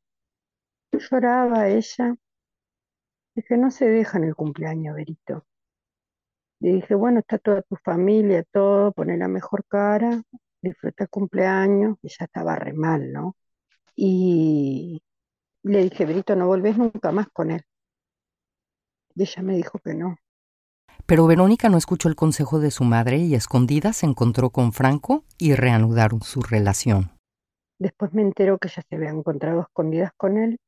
Lloraba 0.92 1.68
ella. 1.68 2.16
Dije, 3.36 3.56
no 3.56 3.70
se 3.70 3.86
deja 3.86 4.18
en 4.18 4.24
el 4.24 4.36
cumpleaños, 4.36 4.96
Verito. 4.96 5.46
Le 6.60 6.72
dije, 6.72 6.96
bueno, 6.96 7.20
está 7.20 7.38
toda 7.38 7.62
tu 7.62 7.76
familia, 7.76 8.44
todo, 8.52 8.94
pone 8.94 9.16
la 9.16 9.28
mejor 9.28 9.64
cara, 9.68 10.24
disfruta 10.64 11.04
el 11.04 11.10
cumpleaños. 11.10 11.98
Ella 12.02 12.26
estaba 12.26 12.56
re 12.56 12.74
mal, 12.74 13.12
¿no? 13.12 13.36
Y 13.96 15.04
le 15.64 15.84
dije, 15.84 16.06
Verito, 16.06 16.36
no 16.36 16.48
volvés 16.48 16.78
nunca 16.78 17.12
más 17.12 17.28
con 17.32 17.52
él. 17.52 17.62
Y 19.16 19.24
ella 19.24 19.44
me 19.44 19.56
dijo 19.56 19.80
que 19.80 19.94
no. 19.94 20.18
Pero 21.06 21.28
Verónica 21.28 21.70
no 21.70 21.78
escuchó 21.78 22.08
el 22.08 22.16
consejo 22.16 22.60
de 22.60 22.72
su 22.72 22.84
madre 22.84 23.18
y 23.18 23.36
escondida 23.36 23.94
se 23.94 24.06
encontró 24.06 24.50
con 24.50 24.74
Franco 24.74 25.26
y 25.38 25.54
reanudaron 25.54 26.22
su 26.22 26.42
relación. 26.42 27.12
Después 27.78 28.14
me 28.14 28.22
enteró 28.22 28.58
que 28.58 28.70
ella 28.70 28.84
se 28.88 28.96
había 28.96 29.10
encontrado 29.10 29.62
escondidas 29.62 30.12
con 30.16 30.38
él. 30.38 30.60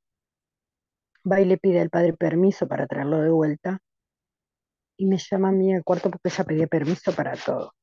Va 1.30 1.40
y 1.40 1.46
le 1.46 1.58
pide 1.58 1.80
al 1.80 1.90
padre 1.90 2.14
permiso 2.14 2.68
para 2.68 2.86
traerlo 2.86 3.22
de 3.22 3.30
vuelta. 3.30 3.80
Y 4.98 5.06
me 5.06 5.18
llama 5.18 5.50
a 5.50 5.52
mí 5.52 5.74
al 5.74 5.84
cuarto 5.84 6.10
porque 6.10 6.30
ella 6.30 6.44
pedía 6.44 6.68
permiso 6.68 7.14
para 7.14 7.36
todo. 7.36 7.74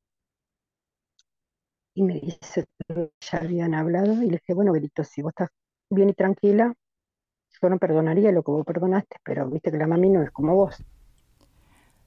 Y 1.95 2.03
me 2.03 2.19
dice 2.19 2.65
que 2.87 3.11
ya 3.19 3.39
habían 3.39 3.73
hablado 3.73 4.13
y 4.23 4.25
le 4.25 4.37
dije, 4.37 4.53
bueno, 4.53 4.71
Verito, 4.71 5.03
si 5.03 5.21
vos 5.21 5.31
estás 5.31 5.49
bien 5.89 6.09
y 6.09 6.13
tranquila, 6.13 6.73
yo 7.61 7.69
no 7.69 7.77
perdonaría 7.77 8.31
lo 8.31 8.43
que 8.43 8.51
vos 8.51 8.65
perdonaste, 8.65 9.17
pero 9.23 9.49
viste 9.49 9.71
que 9.71 9.77
la 9.77 9.87
mami 9.87 10.09
no 10.09 10.23
es 10.23 10.31
como 10.31 10.55
vos. 10.55 10.83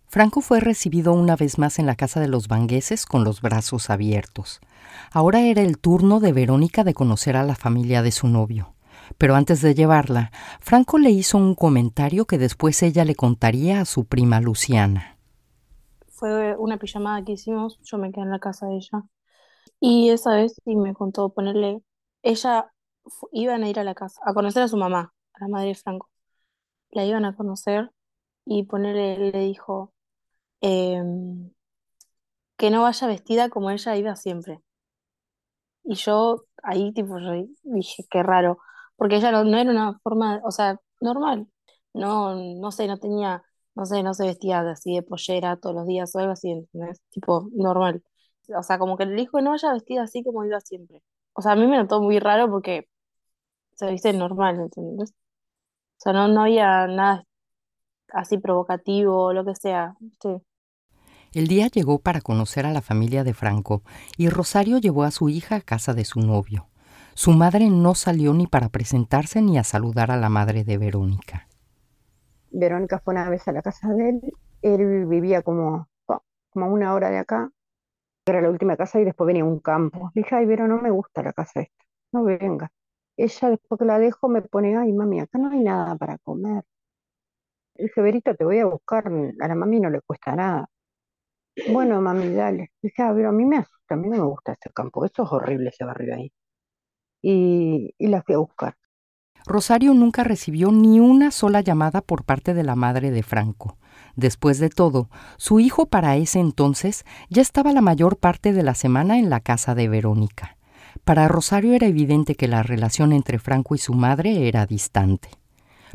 Franco 0.08 0.40
fue 0.40 0.60
recibido 0.60 1.12
una 1.12 1.36
vez 1.36 1.58
más 1.58 1.78
en 1.78 1.86
la 1.86 1.96
casa 1.96 2.20
de 2.20 2.28
los 2.28 2.48
vangueses 2.48 3.06
con 3.06 3.24
los 3.24 3.42
brazos 3.42 3.90
abiertos. 3.90 4.60
Ahora 5.12 5.40
era 5.40 5.62
el 5.62 5.78
turno 5.78 6.20
de 6.20 6.32
Verónica 6.32 6.84
de 6.84 6.94
conocer 6.94 7.36
a 7.36 7.42
la 7.42 7.56
familia 7.56 8.02
de 8.02 8.12
su 8.12 8.28
novio. 8.28 8.74
Pero 9.18 9.34
antes 9.34 9.60
de 9.62 9.74
llevarla, 9.74 10.30
Franco 10.60 10.98
le 10.98 11.10
hizo 11.10 11.38
un 11.38 11.54
comentario 11.54 12.24
que 12.24 12.38
después 12.38 12.82
ella 12.82 13.04
le 13.04 13.14
contaría 13.14 13.80
a 13.80 13.84
su 13.84 14.04
prima 14.04 14.40
Luciana. 14.40 15.16
Fue 16.08 16.56
una 16.56 16.78
pijamada 16.78 17.24
que 17.24 17.32
hicimos, 17.32 17.78
yo 17.82 17.98
me 17.98 18.10
quedé 18.10 18.24
en 18.24 18.30
la 18.30 18.38
casa 18.38 18.66
de 18.66 18.76
ella. 18.76 19.04
Y 19.80 20.10
esa 20.10 20.34
vez 20.36 20.54
sí 20.64 20.76
me 20.76 20.94
contó 20.94 21.30
ponerle, 21.32 21.82
ella 22.22 22.72
iban 23.32 23.62
a 23.64 23.68
ir 23.70 23.78
a 23.80 23.84
la 23.84 23.94
casa, 23.94 24.20
a 24.24 24.34
conocer 24.34 24.62
a 24.62 24.68
su 24.68 24.76
mamá, 24.76 25.14
a 25.34 25.40
la 25.40 25.48
madre 25.48 25.68
de 25.68 25.74
Franco. 25.76 26.10
La 26.90 27.04
iban 27.06 27.24
a 27.26 27.36
conocer 27.36 27.92
y 28.46 28.64
ponerle, 28.64 29.18
le 29.32 29.40
dijo, 29.40 29.94
Em, 30.62 31.50
que 32.58 32.68
no 32.70 32.82
vaya 32.82 33.06
vestida 33.06 33.48
como 33.48 33.70
ella 33.70 33.96
iba 33.96 34.14
siempre. 34.14 34.60
Y 35.84 35.94
yo 35.96 36.44
ahí 36.62 36.92
tipo 36.92 37.16
dije, 37.62 38.04
qué 38.10 38.22
raro, 38.22 38.58
porque 38.96 39.16
ella 39.16 39.30
no, 39.32 39.44
no 39.44 39.56
era 39.58 39.70
una 39.70 39.98
forma, 40.00 40.40
o 40.44 40.50
sea, 40.50 40.80
normal. 41.00 41.48
No, 41.94 42.34
no 42.34 42.72
sé, 42.72 42.86
no 42.88 42.98
tenía, 42.98 43.42
no 43.74 43.86
sé, 43.86 44.02
no 44.02 44.12
se 44.14 44.24
vestía 44.26 44.60
así 44.70 44.94
de 44.96 45.02
pollera 45.02 45.56
todos 45.56 45.74
los 45.76 45.86
días 45.86 46.14
o 46.14 46.18
algo 46.18 46.32
así, 46.32 46.50
¿entendés? 46.50 47.00
Tipo, 47.10 47.48
normal. 47.54 48.02
O 48.48 48.62
sea, 48.62 48.78
como 48.78 48.96
que 48.96 49.06
le 49.06 49.16
dijo 49.16 49.38
que 49.38 49.44
no 49.44 49.50
vaya 49.50 49.72
vestida 49.72 50.02
así 50.02 50.22
como 50.22 50.44
iba 50.44 50.60
siempre. 50.60 51.02
O 51.32 51.42
sea, 51.42 51.52
a 51.52 51.56
mí 51.56 51.66
me 51.66 51.76
notó 51.76 52.00
muy 52.00 52.18
raro 52.18 52.50
porque 52.50 52.88
se 53.74 53.90
viste 53.90 54.12
normal, 54.12 54.60
¿entendés? 54.60 55.10
O 55.10 56.00
sea, 56.00 56.12
no, 56.12 56.28
no 56.28 56.42
había 56.42 56.86
nada 56.86 57.24
así 58.12 58.38
provocativo 58.38 59.24
o 59.24 59.32
lo 59.32 59.44
que 59.44 59.54
sea. 59.54 59.94
¿viste? 60.00 60.42
El 61.32 61.48
día 61.48 61.68
llegó 61.68 61.98
para 61.98 62.20
conocer 62.20 62.66
a 62.66 62.72
la 62.72 62.80
familia 62.80 63.24
de 63.24 63.34
Franco 63.34 63.82
y 64.16 64.28
Rosario 64.28 64.78
llevó 64.78 65.04
a 65.04 65.10
su 65.10 65.28
hija 65.28 65.56
a 65.56 65.60
casa 65.60 65.92
de 65.92 66.04
su 66.04 66.20
novio. 66.20 66.68
Su 67.14 67.32
madre 67.32 67.68
no 67.70 67.94
salió 67.94 68.34
ni 68.34 68.46
para 68.46 68.68
presentarse 68.68 69.42
ni 69.42 69.58
a 69.58 69.64
saludar 69.64 70.10
a 70.10 70.16
la 70.16 70.28
madre 70.28 70.64
de 70.64 70.78
Verónica. 70.78 71.48
Verónica 72.50 73.00
fue 73.00 73.14
una 73.14 73.28
vez 73.28 73.46
a 73.48 73.52
la 73.52 73.62
casa 73.62 73.88
de 73.92 74.10
él. 74.10 74.20
Él 74.62 75.06
vivía 75.06 75.42
como, 75.42 75.88
como 76.50 76.72
una 76.72 76.94
hora 76.94 77.10
de 77.10 77.18
acá. 77.18 77.50
Era 78.26 78.40
la 78.40 78.50
última 78.50 78.76
casa 78.76 79.00
y 79.00 79.04
después 79.04 79.26
venía 79.26 79.44
un 79.44 79.60
campo. 79.60 80.10
Le 80.14 80.22
dije, 80.22 80.34
ay, 80.34 80.46
Vero, 80.46 80.66
no 80.66 80.80
me 80.82 80.90
gusta 80.90 81.22
la 81.22 81.32
casa 81.32 81.60
esta. 81.60 81.84
No 82.12 82.24
venga. 82.24 82.70
Ella 83.16 83.50
después 83.50 83.78
que 83.78 83.84
la 83.84 83.98
dejo 83.98 84.28
me 84.28 84.42
pone, 84.42 84.76
ay, 84.76 84.92
mami, 84.92 85.20
acá 85.20 85.38
no 85.38 85.50
hay 85.50 85.60
nada 85.60 85.96
para 85.96 86.18
comer. 86.18 86.64
Le 87.76 87.84
dije, 87.84 88.00
Verito, 88.02 88.34
te 88.34 88.44
voy 88.44 88.58
a 88.58 88.66
buscar. 88.66 89.06
A 89.06 89.48
la 89.48 89.54
mami 89.54 89.80
no 89.80 89.90
le 89.90 90.00
cuesta 90.00 90.34
nada. 90.34 90.68
Bueno, 91.72 92.00
mami, 92.00 92.34
dale. 92.34 92.72
Dije, 92.82 93.02
ah, 93.02 93.12
pero 93.14 93.28
a 93.30 93.32
mí 93.32 93.44
me 93.44 93.58
asusta, 93.58 93.94
a 93.94 93.96
no 93.96 94.08
me 94.08 94.18
gusta 94.18 94.52
ese 94.52 94.70
campo, 94.74 95.04
eso 95.04 95.22
es 95.22 95.32
horrible 95.32 95.70
ese 95.70 95.84
barrio 95.84 96.14
ahí. 96.14 96.32
Y, 97.22 97.94
y 97.98 98.06
la 98.08 98.22
fui 98.22 98.34
a 98.34 98.38
buscar. 98.38 98.76
Rosario 99.46 99.94
nunca 99.94 100.24
recibió 100.24 100.72
ni 100.72 101.00
una 101.00 101.30
sola 101.30 101.60
llamada 101.60 102.00
por 102.02 102.24
parte 102.24 102.52
de 102.52 102.64
la 102.64 102.74
madre 102.74 103.10
de 103.12 103.22
Franco. 103.22 103.78
Después 104.16 104.58
de 104.58 104.70
todo, 104.70 105.08
su 105.36 105.60
hijo 105.60 105.86
para 105.86 106.16
ese 106.16 106.40
entonces 106.40 107.04
ya 107.28 107.42
estaba 107.42 107.72
la 107.72 107.82
mayor 107.82 108.16
parte 108.16 108.52
de 108.52 108.62
la 108.62 108.74
semana 108.74 109.18
en 109.18 109.30
la 109.30 109.40
casa 109.40 109.74
de 109.74 109.88
Verónica. 109.88 110.56
Para 111.04 111.28
Rosario 111.28 111.74
era 111.74 111.86
evidente 111.86 112.34
que 112.34 112.48
la 112.48 112.62
relación 112.62 113.12
entre 113.12 113.38
Franco 113.38 113.74
y 113.74 113.78
su 113.78 113.94
madre 113.94 114.48
era 114.48 114.66
distante. 114.66 115.28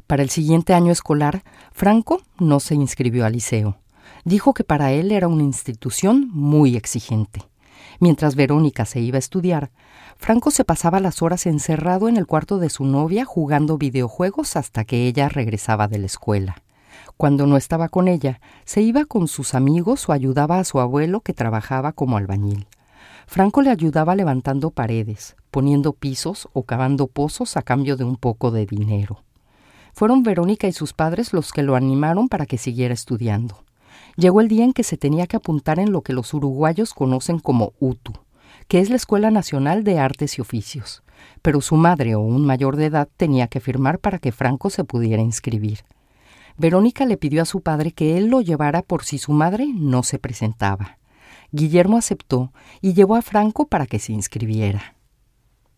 Para 0.08 0.24
el 0.24 0.30
siguiente 0.30 0.74
año 0.74 0.92
escolar, 0.92 1.44
Franco 1.72 2.22
no 2.40 2.60
se 2.60 2.76
inscribió 2.76 3.26
al 3.26 3.34
liceo 3.34 3.82
dijo 4.24 4.54
que 4.54 4.64
para 4.64 4.92
él 4.92 5.12
era 5.12 5.28
una 5.28 5.44
institución 5.44 6.30
muy 6.32 6.76
exigente. 6.76 7.42
Mientras 8.00 8.36
Verónica 8.36 8.86
se 8.86 9.00
iba 9.00 9.18
a 9.18 9.20
estudiar, 9.20 9.72
Franco 10.18 10.52
se 10.52 10.64
pasaba 10.64 11.00
las 11.00 11.22
horas 11.22 11.46
encerrado 11.46 12.08
en 12.08 12.18
el 12.18 12.28
cuarto 12.28 12.58
de 12.58 12.70
su 12.70 12.86
novia 12.86 13.26
jugando 13.26 13.78
videojuegos 13.78 14.56
hasta 14.56 14.86
que 14.86 15.08
ella 15.08 15.30
regresaba 15.30 15.88
de 15.88 16.00
la 16.00 16.06
escuela. 16.06 16.64
Cuando 17.18 17.48
no 17.48 17.58
estaba 17.58 17.90
con 17.90 18.08
ella, 18.08 18.42
se 18.66 18.82
iba 18.82 19.06
con 19.06 19.28
sus 19.28 19.54
amigos 19.54 20.08
o 20.10 20.12
ayudaba 20.12 20.60
a 20.60 20.64
su 20.64 20.80
abuelo 20.80 21.22
que 21.22 21.34
trabajaba 21.34 21.92
como 21.92 22.18
albañil. 22.18 22.68
Franco 23.28 23.62
le 23.62 23.70
ayudaba 23.70 24.16
levantando 24.16 24.72
paredes, 24.72 25.36
poniendo 25.52 25.94
pisos 25.94 26.50
o 26.54 26.64
cavando 26.64 27.08
pozos 27.08 27.56
a 27.58 27.62
cambio 27.62 27.96
de 27.96 28.04
un 28.04 28.18
poco 28.18 28.52
de 28.52 28.66
dinero. 28.66 29.24
Fueron 29.94 30.24
Verónica 30.24 30.68
y 30.68 30.74
sus 30.74 30.94
padres 30.94 31.34
los 31.34 31.52
que 31.52 31.64
lo 31.64 31.76
animaron 31.76 32.28
para 32.28 32.46
que 32.46 32.58
siguiera 32.58 32.94
estudiando. 32.94 33.64
Llegó 34.16 34.42
el 34.42 34.48
día 34.48 34.64
en 34.64 34.74
que 34.74 34.84
se 34.84 34.98
tenía 34.98 35.28
que 35.28 35.38
apuntar 35.38 35.80
en 35.80 35.92
lo 35.92 36.02
que 36.02 36.14
los 36.14 36.34
uruguayos 36.34 36.94
conocen 36.94 37.40
como 37.40 37.74
UTU, 37.80 38.14
que 38.68 38.80
es 38.80 38.90
la 38.90 38.96
Escuela 38.96 39.32
Nacional 39.32 39.84
de 39.84 40.00
Artes 40.00 40.38
y 40.38 40.42
Oficios, 40.42 41.04
pero 41.42 41.62
su 41.62 41.76
madre 41.76 42.16
o 42.16 42.22
un 42.22 42.46
mayor 42.46 42.76
de 42.76 42.86
edad 42.88 43.10
tenía 43.18 43.48
que 43.48 43.60
firmar 43.60 44.00
para 44.00 44.20
que 44.20 44.32
Franco 44.32 44.70
se 44.70 44.84
pudiera 44.84 45.22
inscribir. 45.22 45.80
Verónica 46.62 47.06
le 47.06 47.18
pidió 47.18 47.42
a 47.42 47.46
su 47.46 47.62
padre 47.62 47.92
que 47.92 48.18
él 48.18 48.28
lo 48.28 48.40
llevara 48.40 48.82
por 48.82 49.04
si 49.04 49.18
su 49.18 49.34
madre 49.34 49.68
no 49.74 50.04
se 50.04 50.20
presentaba. 50.20 51.00
Guillermo 51.52 51.98
aceptó 51.98 52.54
y 52.80 52.94
llevó 52.94 53.16
a 53.16 53.22
Franco 53.22 53.68
para 53.68 53.86
que 53.86 54.00
se 54.00 54.14
inscribiera. 54.14 54.96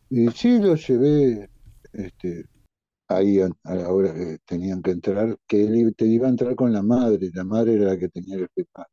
Y 0.09 0.29
sí, 0.29 0.59
lo 0.59 0.75
llevé, 0.75 1.49
este, 1.93 2.45
ahí 3.07 3.39
ahora 3.63 4.13
tenían 4.45 4.83
que 4.83 4.91
entrar, 4.91 5.37
que 5.47 5.63
él 5.63 5.95
te 5.97 6.05
iba 6.05 6.27
a 6.27 6.29
entrar 6.29 6.55
con 6.55 6.71
la 6.71 6.83
madre, 6.83 7.31
la 7.33 7.43
madre 7.43 7.73
era 7.73 7.85
la 7.85 7.97
que 7.97 8.09
tenía 8.09 8.37
que 8.37 8.47
firmar. 8.53 8.87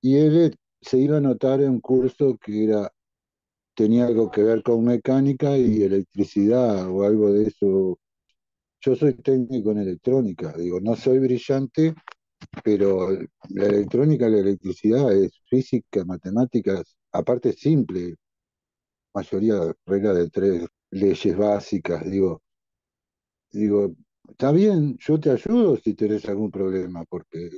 Y 0.00 0.16
él 0.16 0.36
eh, 0.36 0.50
se 0.80 0.98
iba 0.98 1.16
a 1.16 1.18
anotar 1.18 1.60
en 1.60 1.70
un 1.70 1.80
curso 1.80 2.36
que 2.38 2.64
era 2.64 2.92
tenía 3.74 4.06
algo 4.06 4.30
que 4.30 4.42
ver 4.42 4.62
con 4.62 4.84
mecánica 4.84 5.56
y 5.56 5.82
electricidad 5.82 6.88
o 6.88 7.04
algo 7.04 7.32
de 7.32 7.44
eso. 7.48 7.98
Yo 8.82 8.94
soy 8.96 9.14
técnico 9.14 9.70
en 9.70 9.78
electrónica, 9.78 10.52
digo, 10.58 10.80
no 10.80 10.94
soy 10.96 11.18
brillante, 11.20 11.94
pero 12.64 13.10
la 13.50 13.66
electrónica, 13.66 14.28
la 14.28 14.40
electricidad 14.40 15.12
es 15.12 15.32
física, 15.48 16.04
matemáticas, 16.04 16.96
aparte 17.12 17.52
simple, 17.52 18.16
mayoría 19.14 19.74
regla 19.86 20.12
de 20.14 20.28
tres 20.30 20.66
leyes 20.90 21.36
básicas, 21.36 22.04
digo, 22.10 22.42
digo, 23.52 23.94
está 24.28 24.52
bien, 24.52 24.96
yo 24.98 25.18
te 25.20 25.30
ayudo 25.30 25.76
si 25.76 25.94
tenés 25.94 26.28
algún 26.28 26.50
problema, 26.50 27.04
porque 27.04 27.50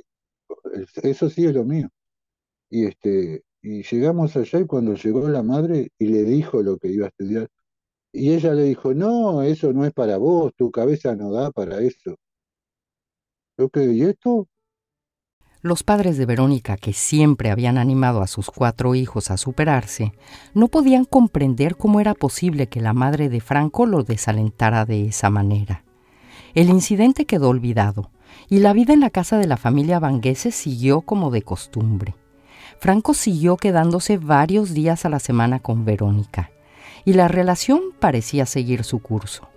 eso 1.03 1.29
sí 1.29 1.45
es 1.45 1.53
lo 1.53 1.63
mío. 1.65 1.89
Y 2.69 2.85
este, 2.87 3.43
y 3.61 3.83
llegamos 3.83 4.35
allá 4.37 4.59
y 4.59 4.65
cuando 4.67 4.95
llegó 4.95 5.27
la 5.29 5.43
madre 5.43 5.89
y 5.99 6.07
le 6.07 6.23
dijo 6.23 6.61
lo 6.63 6.77
que 6.77 6.89
iba 6.89 7.05
a 7.07 7.09
estudiar, 7.09 7.49
y 8.15 8.33
ella 8.33 8.53
le 8.53 8.63
dijo, 8.63 8.93
no, 8.93 9.41
eso 9.41 9.73
no 9.73 9.85
es 9.85 9.93
para 9.93 10.17
vos, 10.17 10.53
tu 10.55 10.71
cabeza 10.71 11.15
no 11.15 11.31
da 11.31 11.51
para 11.51 11.79
eso. 11.79 12.15
¿y 13.57 14.01
esto? 14.03 14.47
Los 15.61 15.83
padres 15.83 16.17
de 16.17 16.25
Verónica, 16.25 16.77
que 16.77 16.93
siempre 16.93 17.51
habían 17.51 17.77
animado 17.77 18.21
a 18.21 18.27
sus 18.27 18.49
cuatro 18.51 18.95
hijos 18.95 19.31
a 19.31 19.37
superarse, 19.37 20.13
no 20.53 20.67
podían 20.67 21.05
comprender 21.05 21.75
cómo 21.75 21.99
era 21.99 22.13
posible 22.13 22.67
que 22.67 22.81
la 22.81 22.93
madre 22.93 23.29
de 23.29 23.41
Franco 23.41 23.85
lo 23.85 24.03
desalentara 24.03 24.85
de 24.85 25.07
esa 25.07 25.29
manera. 25.29 25.83
El 26.53 26.69
incidente 26.69 27.25
quedó 27.25 27.49
olvidado 27.49 28.11
y 28.47 28.59
la 28.59 28.73
vida 28.73 28.93
en 28.93 28.99
la 28.99 29.09
casa 29.09 29.37
de 29.37 29.47
la 29.47 29.57
familia 29.57 29.99
Vanguese 29.99 30.51
siguió 30.51 31.01
como 31.01 31.31
de 31.31 31.41
costumbre. 31.41 32.15
Franco 32.79 33.13
siguió 33.13 33.57
quedándose 33.57 34.17
varios 34.17 34.73
días 34.73 35.05
a 35.05 35.09
la 35.09 35.19
semana 35.19 35.59
con 35.59 35.85
Verónica 35.85 36.51
y 37.05 37.13
la 37.13 37.27
relación 37.27 37.81
parecía 37.99 38.45
seguir 38.45 38.83
su 38.83 39.01
curso. 39.01 39.47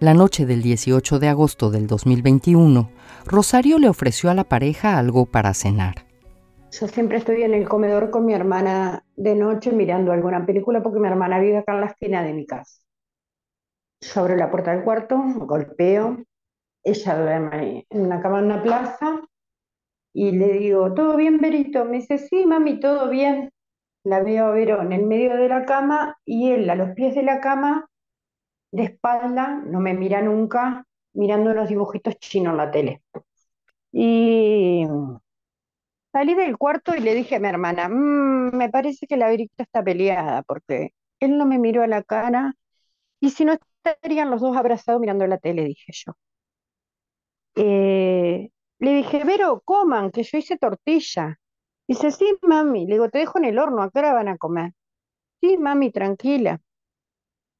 La 0.00 0.14
noche 0.14 0.44
del 0.44 0.62
18 0.62 1.18
de 1.18 1.28
agosto 1.28 1.70
del 1.70 1.86
2021, 1.86 2.90
Rosario 3.24 3.78
le 3.78 3.88
ofreció 3.88 4.30
a 4.30 4.34
la 4.34 4.44
pareja 4.44 4.98
algo 4.98 5.26
para 5.26 5.54
cenar. 5.54 6.06
Yo 6.72 6.88
siempre 6.88 7.18
estoy 7.18 7.42
en 7.42 7.54
el 7.54 7.68
comedor 7.68 8.10
con 8.10 8.24
mi 8.24 8.32
hermana 8.32 9.04
de 9.16 9.34
noche 9.34 9.72
mirando 9.72 10.12
alguna 10.12 10.46
película 10.46 10.82
porque 10.82 11.00
mi 11.00 11.08
hermana 11.08 11.38
vive 11.38 11.58
acá 11.58 11.74
en 11.74 11.80
la 11.80 11.86
esquina 11.86 12.22
de 12.22 12.32
mi 12.32 12.46
casa. 12.46 12.80
Yo 14.00 14.20
abro 14.20 14.36
la 14.36 14.50
puerta 14.50 14.72
del 14.72 14.84
cuarto, 14.84 15.18
golpeo, 15.18 16.24
ella 16.82 17.18
duerme 17.18 17.86
en 17.90 18.00
una 18.00 18.20
cama 18.20 18.38
en 18.38 18.46
una 18.46 18.62
plaza 18.62 19.20
y 20.12 20.32
le 20.32 20.54
digo, 20.54 20.94
¿todo 20.94 21.16
bien, 21.16 21.38
Berito? 21.38 21.84
Me 21.84 21.98
dice, 21.98 22.18
sí, 22.18 22.46
mami, 22.46 22.80
todo 22.80 23.10
bien. 23.10 23.50
La 24.04 24.22
veo 24.22 24.46
a 24.46 24.50
Vero 24.52 24.82
en 24.82 24.92
el 24.92 25.06
medio 25.06 25.36
de 25.36 25.48
la 25.48 25.64
cama 25.64 26.18
y 26.24 26.50
él 26.52 26.68
a 26.70 26.74
los 26.74 26.90
pies 26.94 27.14
de 27.14 27.22
la 27.22 27.40
cama 27.40 27.88
de 28.72 28.84
espalda, 28.84 29.62
no 29.66 29.80
me 29.80 29.94
mira 29.94 30.22
nunca, 30.22 30.86
mirando 31.14 31.50
unos 31.52 31.68
dibujitos 31.68 32.16
chinos 32.18 32.52
en 32.52 32.56
la 32.58 32.70
tele. 32.70 33.02
Y 33.92 34.86
salí 36.12 36.34
del 36.34 36.56
cuarto 36.58 36.94
y 36.94 37.00
le 37.00 37.14
dije 37.14 37.36
a 37.36 37.40
mi 37.40 37.48
hermana, 37.48 37.88
mm, 37.88 38.56
me 38.56 38.68
parece 38.70 39.06
que 39.06 39.16
la 39.16 39.28
Verita 39.28 39.62
está 39.62 39.82
peleada 39.82 40.42
porque 40.42 40.90
él 41.20 41.36
no 41.38 41.46
me 41.46 41.58
miró 41.58 41.82
a 41.82 41.86
la 41.86 42.02
cara 42.02 42.54
y 43.20 43.30
si 43.30 43.44
no 43.46 43.54
estarían 43.54 44.30
los 44.30 44.40
dos 44.42 44.56
abrazados 44.56 45.00
mirando 45.00 45.26
la 45.28 45.38
tele, 45.38 45.64
dije 45.64 45.92
yo. 45.94 46.14
Eh, 47.54 48.50
le 48.78 48.92
dije, 48.94 49.24
Vero, 49.24 49.60
coman, 49.64 50.10
que 50.10 50.22
yo 50.22 50.38
hice 50.38 50.56
tortilla. 50.58 51.38
Dice, 51.90 52.12
sí, 52.12 52.24
mami. 52.42 52.86
Le 52.86 52.94
digo, 52.94 53.08
te 53.08 53.18
dejo 53.18 53.38
en 53.38 53.46
el 53.46 53.58
horno, 53.58 53.82
¿a 53.82 53.90
qué 53.90 53.98
hora 53.98 54.14
van 54.14 54.28
a 54.28 54.38
comer? 54.38 54.74
Sí, 55.40 55.58
mami, 55.58 55.90
tranquila 55.90 56.60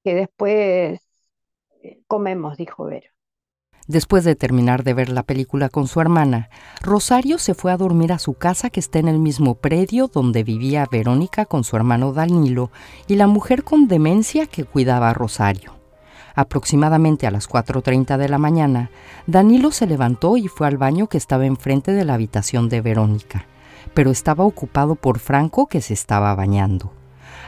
que 0.05 0.15
después 0.15 1.01
eh, 1.83 2.01
comemos, 2.07 2.57
dijo 2.57 2.85
Vero. 2.85 3.09
Después 3.89 4.23
de 4.23 4.37
terminar 4.37 4.85
de 4.85 4.95
ver 4.95 5.09
la 5.09 5.25
película 5.25 5.69
con 5.69 5.89
su 5.89 6.01
hermana, 6.01 6.49
Rosario 6.81 7.39
se 7.39 7.55
fue 7.55 7.73
a 7.73 7.77
dormir 7.77 8.13
a 8.13 8.21
su 8.21 8.35
casa 8.35 8.71
que 8.71 8.79
está 8.79 9.01
en 9.01 9.09
el 9.09 9.19
mismo 9.19 9.57
predio 9.57 10.07
donde 10.07 10.45
vivía 10.45 10.87
Verónica 10.89 11.45
con 11.45 11.65
su 11.65 11.75
hermano 11.75 12.13
Danilo 12.13 12.71
y 13.09 13.17
la 13.17 13.27
mujer 13.27 13.65
con 13.65 13.89
demencia 13.89 14.47
que 14.47 14.64
cuidaba 14.64 15.11
a 15.11 15.14
Rosario. 15.14 15.75
Aproximadamente 16.37 17.27
a 17.27 17.33
las 17.33 17.51
4.30 17.51 18.16
de 18.16 18.29
la 18.29 18.38
mañana, 18.38 18.93
Danilo 19.27 19.73
se 19.73 19.88
levantó 19.88 20.37
y 20.37 20.47
fue 20.47 20.69
al 20.69 20.79
baño 20.79 21.09
que 21.09 21.19
estaba 21.19 21.47
enfrente 21.47 21.90
de 21.90 22.05
la 22.05 22.14
habitación 22.14 22.69
de 22.69 22.83
Verónica, 22.83 23.47
pero 23.95 24.11
estaba 24.11 24.45
ocupado 24.45 24.95
por 24.95 25.19
Franco 25.19 25.66
que 25.66 25.81
se 25.81 25.95
estaba 25.95 26.35
bañando. 26.35 26.93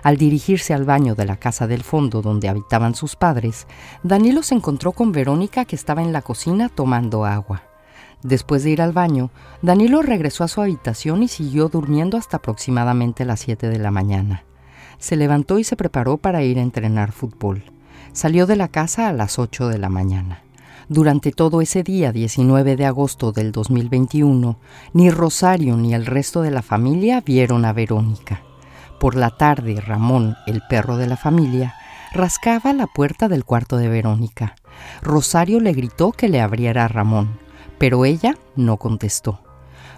Al 0.03 0.16
dirigirse 0.16 0.75
al 0.75 0.85
baño 0.85 1.14
de 1.14 1.27
la 1.27 1.37
casa 1.37 1.66
del 1.66 1.85
fondo 1.85 2.23
donde 2.23 2.49
habitaban 2.49 2.95
sus 2.95 3.14
padres, 3.14 3.66
Danilo 4.03 4.42
se 4.42 4.55
encontró 4.55 4.92
con 4.92 5.12
Verónica 5.12 5.64
que 5.64 5.77
estaba 5.77 6.03
en 6.03 6.12
la 6.12 6.23
cocina 6.23 6.68
tomando 6.68 7.25
agua. 7.25 7.62
Después 8.23 8.62
de 8.62 8.71
ir 8.71 8.83
al 8.83 8.92
baño, 8.92 9.31
Danilo 9.62 10.03
regresó 10.03 10.45
a 10.45 10.49
su 10.49 10.61
habitación 10.61 11.23
y 11.23 11.29
siguió 11.29 11.68
durmiendo 11.68 12.16
hasta 12.16 12.38
aproximadamente 12.38 13.25
las 13.25 13.40
7 13.40 13.68
de 13.68 13.79
la 13.79 13.90
mañana. 13.90 14.45
Se 14.99 15.16
levantó 15.16 15.59
y 15.59 15.64
se 15.64 15.77
preparó 15.77 16.18
para 16.18 16.42
ir 16.42 16.59
a 16.59 16.62
entrenar 16.62 17.11
fútbol. 17.12 17.64
Salió 18.12 18.47
de 18.47 18.57
la 18.57 18.68
casa 18.68 19.09
a 19.09 19.12
las 19.12 19.38
8 19.38 19.68
de 19.68 19.79
la 19.79 19.88
mañana. 19.88 20.42
Durante 20.92 21.33
todo 21.33 21.62
ese 21.62 21.83
día 21.83 22.12
19 22.12 22.76
de 22.76 22.85
agosto 22.85 23.33
del 23.33 23.50
2021, 23.50 24.59
ni 24.92 25.09
Rosario 25.09 25.78
ni 25.78 25.94
el 25.94 26.05
resto 26.05 26.42
de 26.42 26.50
la 26.50 26.61
familia 26.61 27.22
vieron 27.22 27.64
a 27.64 27.72
Verónica. 27.72 28.42
Por 29.00 29.14
la 29.14 29.31
tarde, 29.31 29.81
Ramón, 29.81 30.37
el 30.46 30.61
perro 30.68 30.98
de 30.98 31.07
la 31.07 31.16
familia, 31.16 31.74
rascaba 32.12 32.74
la 32.74 32.87
puerta 32.87 33.28
del 33.28 33.46
cuarto 33.46 33.78
de 33.78 33.88
Verónica. 33.88 34.55
Rosario 35.00 35.61
le 35.61 35.72
gritó 35.72 36.12
que 36.12 36.28
le 36.28 36.42
abriera 36.42 36.85
a 36.85 36.88
Ramón, 36.88 37.38
pero 37.78 38.05
ella 38.05 38.37
no 38.55 38.76
contestó. 38.76 39.40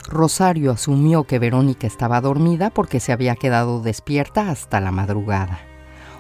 Rosario 0.06 0.70
asumió 0.70 1.24
que 1.24 1.40
Verónica 1.40 1.88
estaba 1.88 2.20
dormida 2.20 2.70
porque 2.70 3.00
se 3.00 3.10
había 3.10 3.34
quedado 3.34 3.82
despierta 3.82 4.48
hasta 4.48 4.78
la 4.78 4.92
madrugada. 4.92 5.73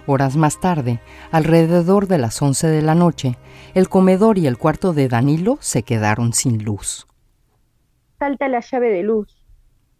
Horas 0.06 0.36
más 0.36 0.60
tarde, 0.60 1.00
alrededor 1.32 2.06
de 2.06 2.18
las 2.18 2.40
once 2.42 2.66
de 2.66 2.82
la 2.82 2.94
noche, 2.94 3.38
el 3.74 3.88
comedor 3.88 4.38
y 4.38 4.46
el 4.46 4.58
cuarto 4.58 4.92
de 4.92 5.08
Danilo 5.08 5.58
se 5.60 5.82
quedaron 5.82 6.32
sin 6.32 6.62
luz. 6.64 7.06
Salta 8.18 8.48
la 8.48 8.60
llave 8.60 8.90
de 8.90 9.02
luz. 9.02 9.44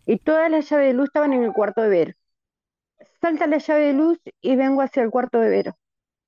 Y 0.06 0.18
todas 0.18 0.50
las 0.50 0.68
llaves 0.68 0.88
de 0.88 0.94
luz 0.94 1.06
estaban 1.06 1.32
en 1.32 1.44
el 1.44 1.52
cuarto 1.52 1.80
de 1.80 1.88
Ver 1.88 2.16
salta 3.24 3.46
la 3.46 3.56
llave 3.56 3.86
de 3.86 3.92
luz 3.94 4.20
y 4.42 4.54
vengo 4.54 4.82
hacia 4.82 5.02
el 5.02 5.10
cuarto 5.10 5.40
de 5.40 5.48
Vero. 5.48 5.78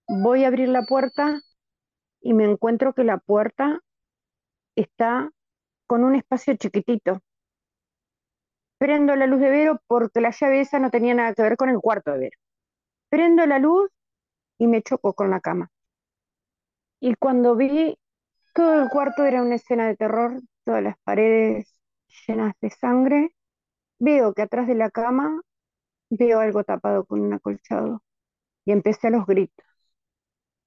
Voy 0.08 0.44
a 0.44 0.46
abrir 0.46 0.70
la 0.70 0.80
puerta 0.86 1.42
y 2.22 2.32
me 2.32 2.44
encuentro 2.44 2.94
que 2.94 3.04
la 3.04 3.18
puerta 3.18 3.80
está 4.76 5.30
con 5.86 6.04
un 6.04 6.14
espacio 6.14 6.56
chiquitito. 6.56 7.20
Prendo 8.78 9.14
la 9.14 9.26
luz 9.26 9.40
de 9.40 9.50
Vero 9.50 9.78
porque 9.86 10.22
la 10.22 10.30
llave 10.30 10.60
esa 10.60 10.78
no 10.78 10.88
tenía 10.90 11.12
nada 11.12 11.34
que 11.34 11.42
ver 11.42 11.58
con 11.58 11.68
el 11.68 11.80
cuarto 11.80 12.12
de 12.12 12.18
Vero. 12.18 12.38
Prendo 13.16 13.46
la 13.46 13.58
luz 13.58 13.90
y 14.58 14.66
me 14.68 14.82
choco 14.82 15.14
con 15.14 15.30
la 15.30 15.40
cama. 15.40 15.70
Y 17.00 17.14
cuando 17.16 17.56
vi 17.56 17.98
todo 18.54 18.82
el 18.82 18.88
cuarto 18.90 19.24
era 19.24 19.42
una 19.42 19.56
escena 19.56 19.86
de 19.88 19.96
terror, 19.96 20.40
todas 20.64 20.82
las 20.82 20.96
paredes 21.04 21.72
llenas 22.26 22.54
de 22.60 22.70
sangre, 22.70 23.34
veo 24.00 24.34
que 24.34 24.42
atrás 24.44 24.68
de 24.68 24.76
la 24.76 24.90
cama 24.90 25.42
veo 26.10 26.40
algo 26.40 26.64
tapado 26.64 27.06
con 27.06 27.20
un 27.22 27.34
acolchado 27.34 28.02
y 28.66 28.72
empecé 28.72 29.08
a 29.08 29.12
los 29.12 29.26
gritos. 29.26 29.66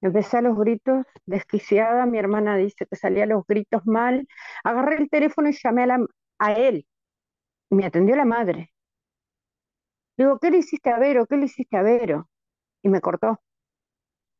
Empecé 0.02 0.38
a 0.38 0.42
los 0.42 0.56
gritos, 0.58 1.06
desquiciada, 1.26 2.06
mi 2.06 2.18
hermana 2.18 2.56
dice 2.56 2.86
que 2.86 2.96
salía 2.96 3.24
a 3.24 3.26
los 3.26 3.46
gritos 3.46 3.82
mal. 3.86 4.26
Agarré 4.64 4.96
el 4.98 5.10
teléfono 5.10 5.48
y 5.50 5.52
llamé 5.62 5.84
a, 5.84 5.98
a 6.38 6.52
él. 6.54 6.86
Me 7.70 7.86
atendió 7.86 8.16
la 8.16 8.26
madre. 8.26 8.72
Digo, 10.16 10.38
¿qué 10.38 10.52
le 10.52 10.58
hiciste 10.58 10.90
a 10.90 11.00
Vero? 11.00 11.26
¿Qué 11.26 11.36
le 11.36 11.46
hiciste 11.46 11.76
a 11.76 11.82
Vero? 11.82 12.29
Y 12.82 12.88
me 12.88 13.00
cortó, 13.00 13.40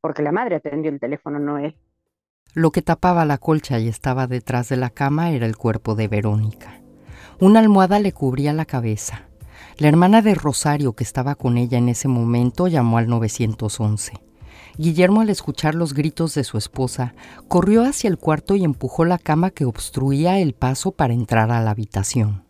porque 0.01 0.23
la 0.23 0.33
madre 0.33 0.57
atendió 0.57 0.91
el 0.91 1.01
teléfono, 1.01 1.39
no 1.39 1.59
él. 1.59 1.77
Lo 2.55 2.73
que 2.73 2.83
tapaba 2.83 3.25
la 3.25 3.39
colcha 3.39 3.79
y 3.79 3.89
estaba 3.89 4.27
detrás 4.27 4.69
de 4.69 4.77
la 4.77 4.91
cama 4.91 5.31
era 5.31 5.47
el 5.47 5.57
cuerpo 5.57 5.95
de 5.95 6.09
Verónica. 6.09 6.81
Una 7.39 7.61
almohada 7.61 8.01
le 8.01 8.13
cubría 8.13 8.53
la 8.53 8.65
cabeza. 8.65 9.29
La 9.79 9.89
hermana 9.89 10.21
de 10.21 10.35
Rosario, 10.35 10.95
que 10.95 11.05
estaba 11.05 11.37
con 11.37 11.59
ella 11.59 11.79
en 11.79 11.89
ese 11.89 12.09
momento, 12.09 12.67
llamó 12.67 12.99
al 12.99 13.09
911. 13.09 14.15
Guillermo, 14.77 15.21
al 15.21 15.31
escuchar 15.31 15.75
los 15.75 15.95
gritos 15.95 16.35
de 16.35 16.45
su 16.45 16.59
esposa, 16.59 17.15
corrió 17.49 17.85
hacia 17.85 18.09
el 18.09 18.19
cuarto 18.19 18.57
y 18.57 18.65
empujó 18.65 19.05
la 19.05 19.19
cama 19.19 19.51
que 19.51 19.65
obstruía 19.65 20.39
el 20.39 20.55
paso 20.55 20.93
para 20.93 21.15
entrar 21.15 21.51
a 21.51 21.61
la 21.61 21.71
habitación. 21.71 22.45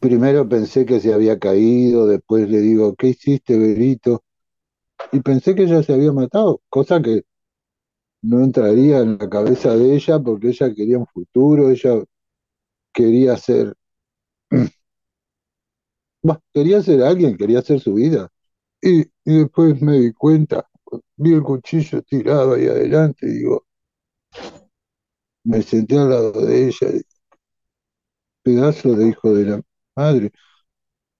Primero 0.00 0.48
pensé 0.48 0.84
que 0.84 1.00
se 1.00 1.14
había 1.14 1.38
caído, 1.38 2.06
después 2.06 2.48
le 2.50 2.60
digo, 2.60 2.94
¿qué 2.94 3.08
hiciste, 3.08 3.58
Berito? 3.58 4.22
Y 5.12 5.20
pensé 5.20 5.54
que 5.54 5.64
ella 5.64 5.82
se 5.82 5.94
había 5.94 6.12
matado, 6.12 6.60
cosa 6.68 7.00
que 7.02 7.24
no 8.22 8.42
entraría 8.42 9.00
en 9.00 9.18
la 9.18 9.28
cabeza 9.28 9.76
de 9.76 9.94
ella 9.94 10.18
porque 10.20 10.48
ella 10.48 10.74
quería 10.74 10.98
un 10.98 11.06
futuro, 11.06 11.70
ella 11.70 12.02
quería 12.92 13.36
ser 13.36 13.74
quería 16.52 16.82
ser 16.82 17.02
alguien, 17.02 17.36
quería 17.36 17.60
hacer 17.60 17.80
su 17.80 17.94
vida. 17.94 18.28
Y, 18.82 19.04
después 19.24 19.80
me 19.82 19.98
di 19.98 20.12
cuenta, 20.12 20.68
vi 21.16 21.34
el 21.34 21.42
cuchillo 21.42 22.02
tirado 22.02 22.54
ahí 22.54 22.66
adelante 22.66 23.26
y 23.26 23.32
digo, 23.38 23.66
me 25.44 25.62
senté 25.62 25.98
al 25.98 26.10
lado 26.10 26.32
de 26.32 26.68
ella. 26.68 26.88
pedazo 28.42 28.94
de 28.94 29.08
hijo 29.08 29.34
de 29.34 29.44
la 29.44 29.62
madre. 29.96 30.32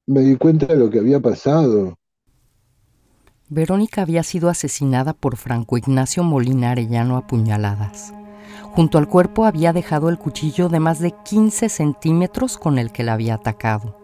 Me 0.07 0.23
di 0.23 0.37
cuenta 0.37 0.67
de 0.67 0.77
lo 0.77 0.91
que 0.91 1.01
había 1.01 1.21
pasado. 1.21 1.99
Verónica 3.49 4.03
había 4.03 4.25
sido 4.25 4.49
asesinada 4.49 5.13
por 5.13 5.37
Franco 5.37 5.79
Ignacio 5.79 6.25
Molina 6.25 6.73
Arellano 6.73 7.17
a 7.17 7.29
puñaladas. 7.29 8.13
Junto 8.73 8.99
al 8.99 9.07
cuerpo 9.07 9.45
había 9.45 9.73
dejado 9.73 10.09
el 10.09 10.19
cuchillo 10.19 10.69
de 10.69 10.81
más 10.81 10.99
de 10.99 11.13
15 11.13 11.69
centímetros 11.69 12.59
con 12.59 12.77
el 12.77 12.91
que 12.91 13.05
la 13.05 13.13
había 13.13 13.35
atacado. 13.35 13.97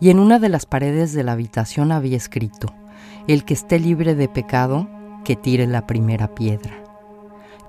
Y 0.00 0.10
en 0.10 0.18
una 0.18 0.38
de 0.38 0.50
las 0.50 0.66
paredes 0.66 1.14
de 1.14 1.24
la 1.24 1.32
habitación 1.32 1.92
había 1.92 2.18
escrito, 2.18 2.74
el 3.26 3.46
que 3.46 3.54
esté 3.54 3.78
libre 3.78 4.14
de 4.14 4.28
pecado, 4.28 4.86
que 5.24 5.34
tire 5.34 5.66
la 5.66 5.86
primera 5.86 6.34
piedra. 6.34 6.84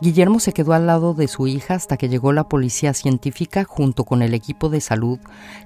Guillermo 0.02 0.42
se 0.42 0.52
quedó 0.52 0.74
al 0.74 0.86
lado 0.86 1.14
de 1.14 1.30
su 1.30 1.48
hija 1.48 1.76
hasta 1.76 1.96
que 1.96 2.10
llegó 2.10 2.34
la 2.34 2.50
policía 2.50 2.94
científica 2.94 3.64
junto 3.64 4.04
con 4.04 4.22
el 4.22 4.34
equipo 4.34 4.68
de 4.68 4.82
salud 4.82 5.20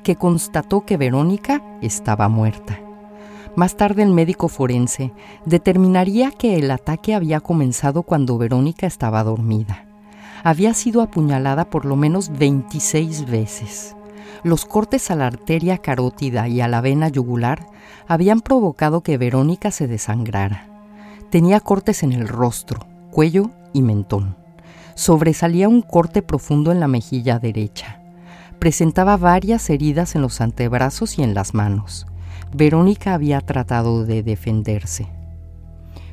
que 0.03 0.15
constató 0.15 0.85
que 0.85 0.97
Verónica 0.97 1.63
estaba 1.81 2.29
muerta. 2.29 2.79
Más 3.55 3.75
tarde 3.75 4.03
el 4.03 4.09
médico 4.09 4.47
forense 4.47 5.12
determinaría 5.45 6.31
que 6.31 6.57
el 6.57 6.71
ataque 6.71 7.15
había 7.15 7.39
comenzado 7.39 8.03
cuando 8.03 8.38
Verónica 8.38 8.88
estaba 8.88 9.23
dormida. 9.23 9.85
Había 10.43 10.73
sido 10.73 11.01
apuñalada 11.01 11.69
por 11.69 11.85
lo 11.85 11.95
menos 11.95 12.29
26 12.38 13.29
veces. 13.29 13.95
Los 14.43 14.65
cortes 14.65 15.12
a 15.12 15.15
la 15.15 15.27
arteria 15.27 15.79
carótida 15.79 16.47
y 16.47 16.62
a 16.62 16.67
la 16.67 16.79
vena 16.79 17.09
yugular 17.09 17.67
habían 18.07 18.39
provocado 18.39 19.01
que 19.01 19.17
Verónica 19.17 19.71
se 19.71 19.88
desangrara. 19.88 20.67
Tenía 21.29 21.59
cortes 21.59 22.03
en 22.03 22.13
el 22.13 22.27
rostro, 22.27 22.85
cuello 23.12 23.51
y 23.73 23.81
mentón. 23.81 24.35
Sobresalía 24.95 25.67
un 25.67 25.81
corte 25.81 26.21
profundo 26.21 26.71
en 26.71 26.79
la 26.79 26.88
mejilla 26.88 27.39
derecha. 27.39 27.99
Presentaba 28.59 29.17
varias 29.17 29.69
heridas 29.69 30.15
en 30.15 30.21
los 30.21 30.41
antebrazos 30.41 31.17
y 31.19 31.23
en 31.23 31.33
las 31.33 31.53
manos. 31.53 32.07
Verónica 32.53 33.13
había 33.13 33.41
tratado 33.41 34.05
de 34.05 34.23
defenderse. 34.23 35.07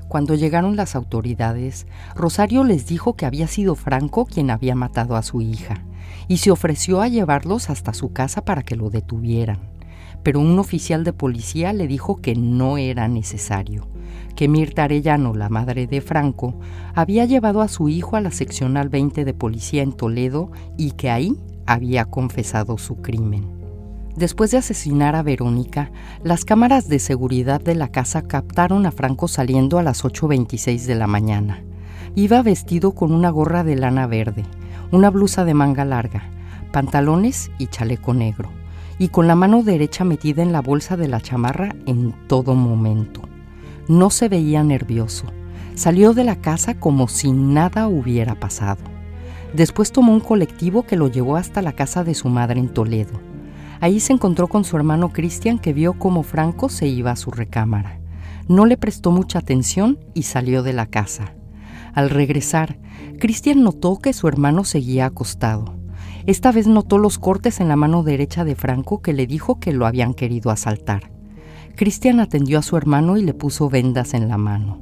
Cuando 0.06 0.34
llegaron 0.34 0.76
las 0.76 0.94
autoridades, 0.94 1.86
Rosario 2.14 2.62
les 2.62 2.86
dijo 2.86 3.16
que 3.16 3.24
había 3.24 3.48
sido 3.48 3.74
Franco 3.74 4.26
quien 4.26 4.50
había 4.50 4.74
matado 4.74 5.16
a 5.16 5.22
su 5.22 5.40
hija 5.40 5.82
y 6.28 6.36
se 6.36 6.50
ofreció 6.50 7.00
a 7.00 7.08
llevarlos 7.08 7.70
hasta 7.70 7.94
su 7.94 8.12
casa 8.12 8.44
para 8.44 8.62
que 8.62 8.76
lo 8.76 8.90
detuvieran. 8.90 9.60
Pero 10.22 10.40
un 10.40 10.58
oficial 10.58 11.04
de 11.04 11.14
policía 11.14 11.72
le 11.72 11.86
dijo 11.86 12.16
que 12.16 12.34
no 12.34 12.76
era 12.76 13.08
necesario, 13.08 13.88
que 14.36 14.46
Mirta 14.46 14.84
Arellano, 14.84 15.32
la 15.34 15.48
madre 15.48 15.86
de 15.86 16.02
Franco, 16.02 16.54
había 16.94 17.24
llevado 17.24 17.62
a 17.62 17.68
su 17.68 17.88
hijo 17.88 18.14
a 18.14 18.20
la 18.20 18.30
seccional 18.30 18.90
20 18.90 19.24
de 19.24 19.34
policía 19.34 19.82
en 19.82 19.92
Toledo 19.92 20.50
y 20.76 20.90
que 20.92 21.08
ahí 21.08 21.34
había 21.64 22.04
confesado 22.04 22.76
su 22.76 22.96
crimen. 22.96 23.55
Después 24.16 24.50
de 24.50 24.56
asesinar 24.56 25.14
a 25.14 25.22
Verónica, 25.22 25.90
las 26.24 26.46
cámaras 26.46 26.88
de 26.88 26.98
seguridad 26.98 27.60
de 27.60 27.74
la 27.74 27.88
casa 27.88 28.22
captaron 28.22 28.86
a 28.86 28.90
Franco 28.90 29.28
saliendo 29.28 29.78
a 29.78 29.82
las 29.82 30.04
8.26 30.04 30.86
de 30.86 30.94
la 30.94 31.06
mañana. 31.06 31.62
Iba 32.14 32.40
vestido 32.40 32.92
con 32.92 33.12
una 33.12 33.28
gorra 33.28 33.62
de 33.62 33.76
lana 33.76 34.06
verde, 34.06 34.44
una 34.90 35.10
blusa 35.10 35.44
de 35.44 35.52
manga 35.52 35.84
larga, 35.84 36.30
pantalones 36.72 37.50
y 37.58 37.66
chaleco 37.66 38.14
negro, 38.14 38.48
y 38.98 39.08
con 39.08 39.26
la 39.26 39.34
mano 39.34 39.62
derecha 39.62 40.02
metida 40.04 40.42
en 40.42 40.50
la 40.50 40.62
bolsa 40.62 40.96
de 40.96 41.08
la 41.08 41.20
chamarra 41.20 41.76
en 41.84 42.14
todo 42.26 42.54
momento. 42.54 43.20
No 43.86 44.08
se 44.08 44.30
veía 44.30 44.64
nervioso. 44.64 45.26
Salió 45.74 46.14
de 46.14 46.24
la 46.24 46.36
casa 46.36 46.80
como 46.80 47.08
si 47.08 47.32
nada 47.32 47.86
hubiera 47.86 48.34
pasado. 48.34 48.82
Después 49.52 49.92
tomó 49.92 50.14
un 50.14 50.20
colectivo 50.20 50.84
que 50.84 50.96
lo 50.96 51.08
llevó 51.08 51.36
hasta 51.36 51.60
la 51.60 51.74
casa 51.74 52.02
de 52.02 52.14
su 52.14 52.30
madre 52.30 52.60
en 52.60 52.68
Toledo. 52.70 53.35
Ahí 53.80 54.00
se 54.00 54.12
encontró 54.12 54.48
con 54.48 54.64
su 54.64 54.76
hermano 54.76 55.12
Cristian 55.12 55.58
que 55.58 55.72
vio 55.72 55.98
cómo 55.98 56.22
Franco 56.22 56.68
se 56.68 56.86
iba 56.86 57.10
a 57.10 57.16
su 57.16 57.30
recámara. 57.30 58.00
No 58.48 58.64
le 58.64 58.76
prestó 58.76 59.10
mucha 59.10 59.40
atención 59.40 59.98
y 60.14 60.22
salió 60.22 60.62
de 60.62 60.72
la 60.72 60.86
casa. 60.86 61.34
Al 61.94 62.10
regresar, 62.10 62.78
Cristian 63.18 63.62
notó 63.62 63.98
que 63.98 64.12
su 64.12 64.28
hermano 64.28 64.64
seguía 64.64 65.06
acostado. 65.06 65.74
Esta 66.26 66.52
vez 66.52 66.66
notó 66.66 66.98
los 66.98 67.18
cortes 67.18 67.60
en 67.60 67.68
la 67.68 67.76
mano 67.76 68.02
derecha 68.02 68.44
de 68.44 68.54
Franco 68.54 69.00
que 69.00 69.12
le 69.12 69.26
dijo 69.26 69.60
que 69.60 69.72
lo 69.72 69.86
habían 69.86 70.14
querido 70.14 70.50
asaltar. 70.50 71.10
Cristian 71.76 72.20
atendió 72.20 72.58
a 72.58 72.62
su 72.62 72.76
hermano 72.76 73.16
y 73.16 73.22
le 73.22 73.34
puso 73.34 73.68
vendas 73.68 74.14
en 74.14 74.28
la 74.28 74.38
mano. 74.38 74.80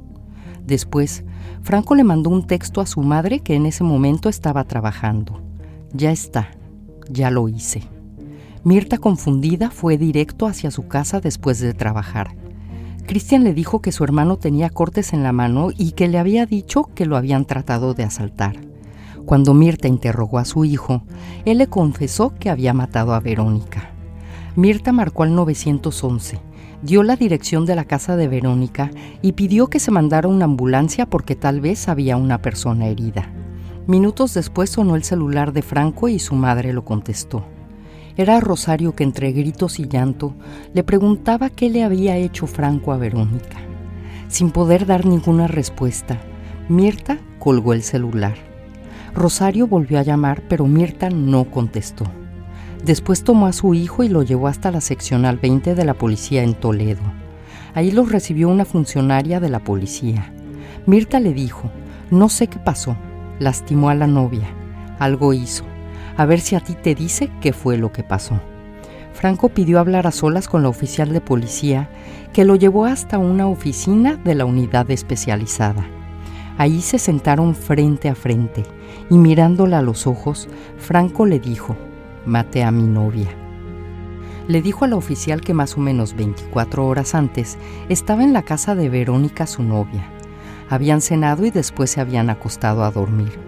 Después, 0.65 1.23
Franco 1.61 1.93
le 1.95 2.03
mandó 2.03 2.29
un 2.29 2.47
texto 2.47 2.81
a 2.81 2.85
su 2.85 3.01
madre 3.01 3.41
que 3.41 3.55
en 3.55 3.65
ese 3.65 3.83
momento 3.83 4.29
estaba 4.29 4.63
trabajando. 4.63 5.41
Ya 5.93 6.11
está, 6.11 6.49
ya 7.09 7.29
lo 7.31 7.47
hice. 7.47 7.94
Mirta, 8.65 8.97
confundida, 8.97 9.69
fue 9.69 9.99
directo 9.99 10.47
hacia 10.47 10.71
su 10.71 10.87
casa 10.87 11.21
después 11.21 11.59
de 11.59 11.75
trabajar. 11.75 12.35
Cristian 13.05 13.43
le 13.43 13.53
dijo 13.53 13.79
que 13.79 13.91
su 13.91 14.03
hermano 14.03 14.37
tenía 14.37 14.71
cortes 14.71 15.13
en 15.13 15.21
la 15.21 15.31
mano 15.31 15.69
y 15.77 15.91
que 15.91 16.07
le 16.07 16.17
había 16.17 16.47
dicho 16.47 16.89
que 16.95 17.05
lo 17.05 17.15
habían 17.15 17.45
tratado 17.45 17.93
de 17.93 18.05
asaltar. 18.05 18.55
Cuando 19.23 19.53
Mirta 19.53 19.87
interrogó 19.87 20.39
a 20.39 20.45
su 20.45 20.65
hijo, 20.65 21.03
él 21.45 21.59
le 21.59 21.67
confesó 21.67 22.33
que 22.33 22.49
había 22.49 22.73
matado 22.73 23.13
a 23.13 23.19
Verónica. 23.19 23.91
Mirta 24.55 24.91
marcó 24.91 25.21
al 25.21 25.35
911 25.35 26.39
dio 26.81 27.03
la 27.03 27.15
dirección 27.15 27.67
de 27.67 27.75
la 27.75 27.85
casa 27.85 28.15
de 28.15 28.27
Verónica 28.27 28.89
y 29.21 29.33
pidió 29.33 29.67
que 29.67 29.79
se 29.79 29.91
mandara 29.91 30.27
una 30.27 30.45
ambulancia 30.45 31.05
porque 31.07 31.35
tal 31.35 31.61
vez 31.61 31.87
había 31.87 32.17
una 32.17 32.41
persona 32.41 32.87
herida. 32.87 33.31
Minutos 33.85 34.33
después 34.33 34.71
sonó 34.71 34.95
el 34.95 35.03
celular 35.03 35.53
de 35.53 35.61
Franco 35.61 36.07
y 36.09 36.17
su 36.17 36.33
madre 36.33 36.73
lo 36.73 36.83
contestó. 36.83 37.45
Era 38.17 38.39
Rosario 38.39 38.95
que 38.95 39.03
entre 39.03 39.33
gritos 39.33 39.79
y 39.79 39.87
llanto 39.87 40.35
le 40.73 40.83
preguntaba 40.83 41.49
qué 41.49 41.69
le 41.69 41.83
había 41.83 42.15
hecho 42.15 42.47
Franco 42.47 42.93
a 42.93 42.97
Verónica. 42.97 43.57
Sin 44.29 44.51
poder 44.51 44.85
dar 44.85 45.05
ninguna 45.05 45.47
respuesta, 45.47 46.17
Mirta 46.69 47.17
colgó 47.39 47.73
el 47.73 47.83
celular. 47.83 48.35
Rosario 49.13 49.67
volvió 49.67 49.99
a 49.99 50.03
llamar, 50.03 50.43
pero 50.47 50.65
Mirta 50.65 51.09
no 51.09 51.45
contestó. 51.51 52.05
Después 52.85 53.23
tomó 53.23 53.47
a 53.47 53.53
su 53.53 53.73
hijo 53.73 54.03
y 54.03 54.09
lo 54.09 54.23
llevó 54.23 54.47
hasta 54.47 54.71
la 54.71 54.81
seccional 54.81 55.37
20 55.37 55.75
de 55.75 55.85
la 55.85 55.93
policía 55.93 56.43
en 56.43 56.53
Toledo. 56.53 57.01
Ahí 57.73 57.91
los 57.91 58.11
recibió 58.11 58.47
una 58.47 58.63
funcionaria 58.63 59.41
de 59.41 59.49
la 59.49 59.59
policía. 59.59 60.33
Mirta 60.85 61.19
le 61.19 61.33
dijo, 61.33 61.69
no 62.11 62.29
sé 62.29 62.47
qué 62.47 62.59
pasó, 62.59 62.95
lastimó 63.39 63.89
a 63.89 63.95
la 63.95 64.07
novia, 64.07 64.47
algo 64.99 65.33
hizo, 65.33 65.65
a 66.17 66.25
ver 66.25 66.39
si 66.39 66.55
a 66.55 66.59
ti 66.59 66.75
te 66.75 66.95
dice 66.95 67.31
qué 67.41 67.53
fue 67.53 67.77
lo 67.77 67.91
que 67.91 68.03
pasó. 68.03 68.39
Franco 69.13 69.49
pidió 69.49 69.79
hablar 69.79 70.07
a 70.07 70.11
solas 70.11 70.47
con 70.47 70.61
la 70.61 70.69
oficial 70.69 71.13
de 71.13 71.21
policía, 71.21 71.89
que 72.33 72.43
lo 72.43 72.55
llevó 72.55 72.85
hasta 72.85 73.17
una 73.17 73.47
oficina 73.47 74.17
de 74.17 74.35
la 74.35 74.45
unidad 74.45 74.91
especializada. 74.91 75.87
Ahí 76.57 76.81
se 76.81 76.99
sentaron 76.99 77.55
frente 77.55 78.09
a 78.09 78.15
frente 78.15 78.63
y 79.09 79.17
mirándola 79.17 79.79
a 79.79 79.81
los 79.81 80.05
ojos, 80.05 80.47
Franco 80.77 81.25
le 81.25 81.39
dijo, 81.39 81.77
maté 82.25 82.63
a 82.63 82.71
mi 82.71 82.83
novia. 82.83 83.29
Le 84.47 84.61
dijo 84.61 84.85
a 84.85 84.87
la 84.87 84.95
oficial 84.95 85.41
que 85.41 85.53
más 85.53 85.77
o 85.77 85.81
menos 85.81 86.15
24 86.15 86.85
horas 86.85 87.15
antes 87.15 87.57
estaba 87.89 88.23
en 88.23 88.33
la 88.33 88.43
casa 88.43 88.75
de 88.75 88.89
Verónica, 88.89 89.47
su 89.47 89.63
novia. 89.63 90.09
Habían 90.69 91.01
cenado 91.01 91.45
y 91.45 91.51
después 91.51 91.91
se 91.91 92.01
habían 92.01 92.29
acostado 92.29 92.83
a 92.83 92.91
dormir. 92.91 93.44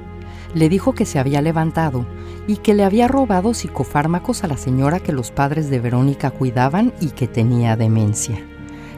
Le 0.57 0.69
dijo 0.69 0.93
que 0.93 1.05
se 1.05 1.19
había 1.19 1.41
levantado 1.41 2.07
y 2.47 2.57
que 2.57 2.73
le 2.73 2.83
había 2.83 3.07
robado 3.07 3.53
psicofármacos 3.53 4.43
a 4.43 4.47
la 4.47 4.57
señora 4.57 4.99
que 4.99 5.11
los 5.11 5.29
padres 5.29 5.69
de 5.69 5.79
Verónica 5.79 6.31
cuidaban 6.31 6.93
y 6.99 7.11
que 7.11 7.27
tenía 7.27 7.75
demencia. 7.75 8.43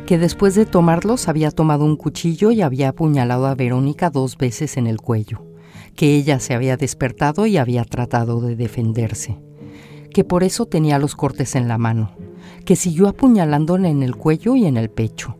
Que 0.06 0.18
después 0.18 0.56
de 0.56 0.66
tomarlos 0.66 1.28
había 1.28 1.52
tomado 1.52 1.84
un 1.84 1.98
cuchillo 1.98 2.52
y 2.52 2.62
había 2.62 2.90
apuñalado 2.90 3.48
a 3.48 3.56
Verónica 3.56 4.10
dos 4.10 4.38
veces 4.38 4.78
en 4.78 4.88
el 4.88 5.02
cuello. 5.02 5.44
Que 5.96 6.16
ella 6.16 6.40
se 6.40 6.54
había 6.54 6.78
despertado 6.78 7.46
y 7.46 7.58
había 7.58 7.84
tratado 7.84 8.40
de 8.40 8.56
defenderse 8.56 9.38
que 10.14 10.24
por 10.24 10.44
eso 10.44 10.66
tenía 10.66 11.00
los 11.00 11.16
cortes 11.16 11.56
en 11.56 11.68
la 11.68 11.78
mano, 11.78 12.12
que 12.66 12.76
siguió 12.76 13.08
apuñalándola 13.08 13.90
en 13.90 14.04
el 14.04 14.16
cuello 14.16 14.56
y 14.56 14.66
en 14.66 14.78
el 14.78 14.90
pecho. 14.90 15.38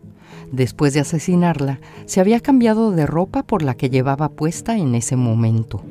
Después 0.52 0.94
de 0.94 1.00
asesinarla, 1.00 1.80
se 2.06 2.20
había 2.20 2.40
cambiado 2.40 2.90
de 2.90 3.06
ropa 3.06 3.44
por 3.44 3.62
la 3.62 3.74
que 3.74 3.88
llevaba 3.88 4.30
puesta 4.30 4.76
en 4.76 4.96
ese 4.96 5.14
momento, 5.14 5.82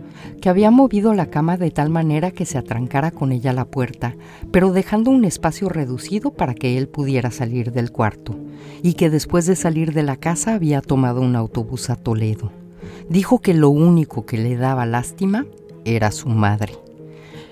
que 0.42 0.50
había 0.50 0.70
movido 0.70 1.14
la 1.14 1.28
cama 1.28 1.56
de 1.56 1.72
tal 1.72 1.90
manera 1.90 2.32
que 2.32 2.46
se 2.46 2.58
atrancara 2.58 3.12
con 3.12 3.32
ella 3.32 3.54
la 3.54 3.64
puerta, 3.64 4.16
pero 4.52 4.74
dejando 4.74 5.12
un 5.12 5.24
espacio 5.24 5.70
reducido 5.70 6.32
para 6.32 6.54
que 6.54 6.78
él 6.78 6.90
pudiera 6.90 7.32
salir 7.32 7.72
del 7.72 7.92
cuarto, 7.92 8.36
y 8.84 8.94
que 8.94 9.10
después 9.10 9.46
de 9.46 9.56
salir 9.56 9.94
de 9.94 10.04
la 10.04 10.18
casa 10.18 10.56
había 10.56 10.82
tomado 10.82 11.22
un 11.22 11.38
autobús 11.38 11.90
a 11.90 11.96
Toledo. 11.96 12.52
Dijo 13.10 13.40
que 13.40 13.54
lo 13.54 13.70
único 13.70 14.26
que 14.26 14.38
le 14.38 14.58
daba 14.58 14.86
lástima 14.86 15.46
era 15.86 16.12
su 16.12 16.28
madre. 16.28 16.74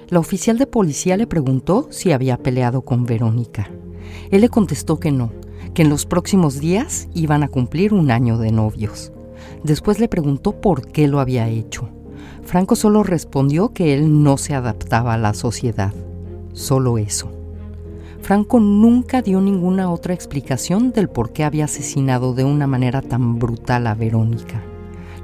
La 0.09 0.19
oficial 0.19 0.57
de 0.57 0.67
policía 0.67 1.15
le 1.15 1.27
preguntó 1.27 1.87
si 1.89 2.11
había 2.11 2.37
peleado 2.37 2.81
con 2.81 3.05
Verónica. 3.05 3.69
Él 4.29 4.41
le 4.41 4.49
contestó 4.49 4.99
que 4.99 5.11
no, 5.11 5.31
que 5.77 5.83
en 5.83 5.89
los 5.89 6.07
próximos 6.07 6.59
días 6.59 7.07
iban 7.13 7.43
a 7.43 7.49
cumplir 7.49 7.93
un 7.93 8.09
año 8.09 8.39
de 8.39 8.51
novios. 8.51 9.11
Después 9.63 9.99
le 9.99 10.07
preguntó 10.07 10.59
por 10.59 10.87
qué 10.87 11.07
lo 11.07 11.19
había 11.19 11.49
hecho. 11.49 11.87
Franco 12.41 12.75
solo 12.75 13.03
respondió 13.03 13.73
que 13.73 13.93
él 13.93 14.23
no 14.23 14.37
se 14.37 14.55
adaptaba 14.55 15.13
a 15.13 15.19
la 15.19 15.35
sociedad. 15.35 15.93
solo 16.51 16.97
eso. 16.97 17.29
Franco 18.23 18.59
nunca 18.59 19.21
dio 19.21 19.39
ninguna 19.39 19.91
otra 19.91 20.15
explicación 20.15 20.93
del 20.93 21.09
por 21.09 21.31
qué 21.31 21.43
había 21.43 21.65
asesinado 21.65 22.33
de 22.33 22.43
una 22.43 22.65
manera 22.65 23.03
tan 23.03 23.37
brutal 23.37 23.85
a 23.85 23.93
Verónica. 23.93 24.63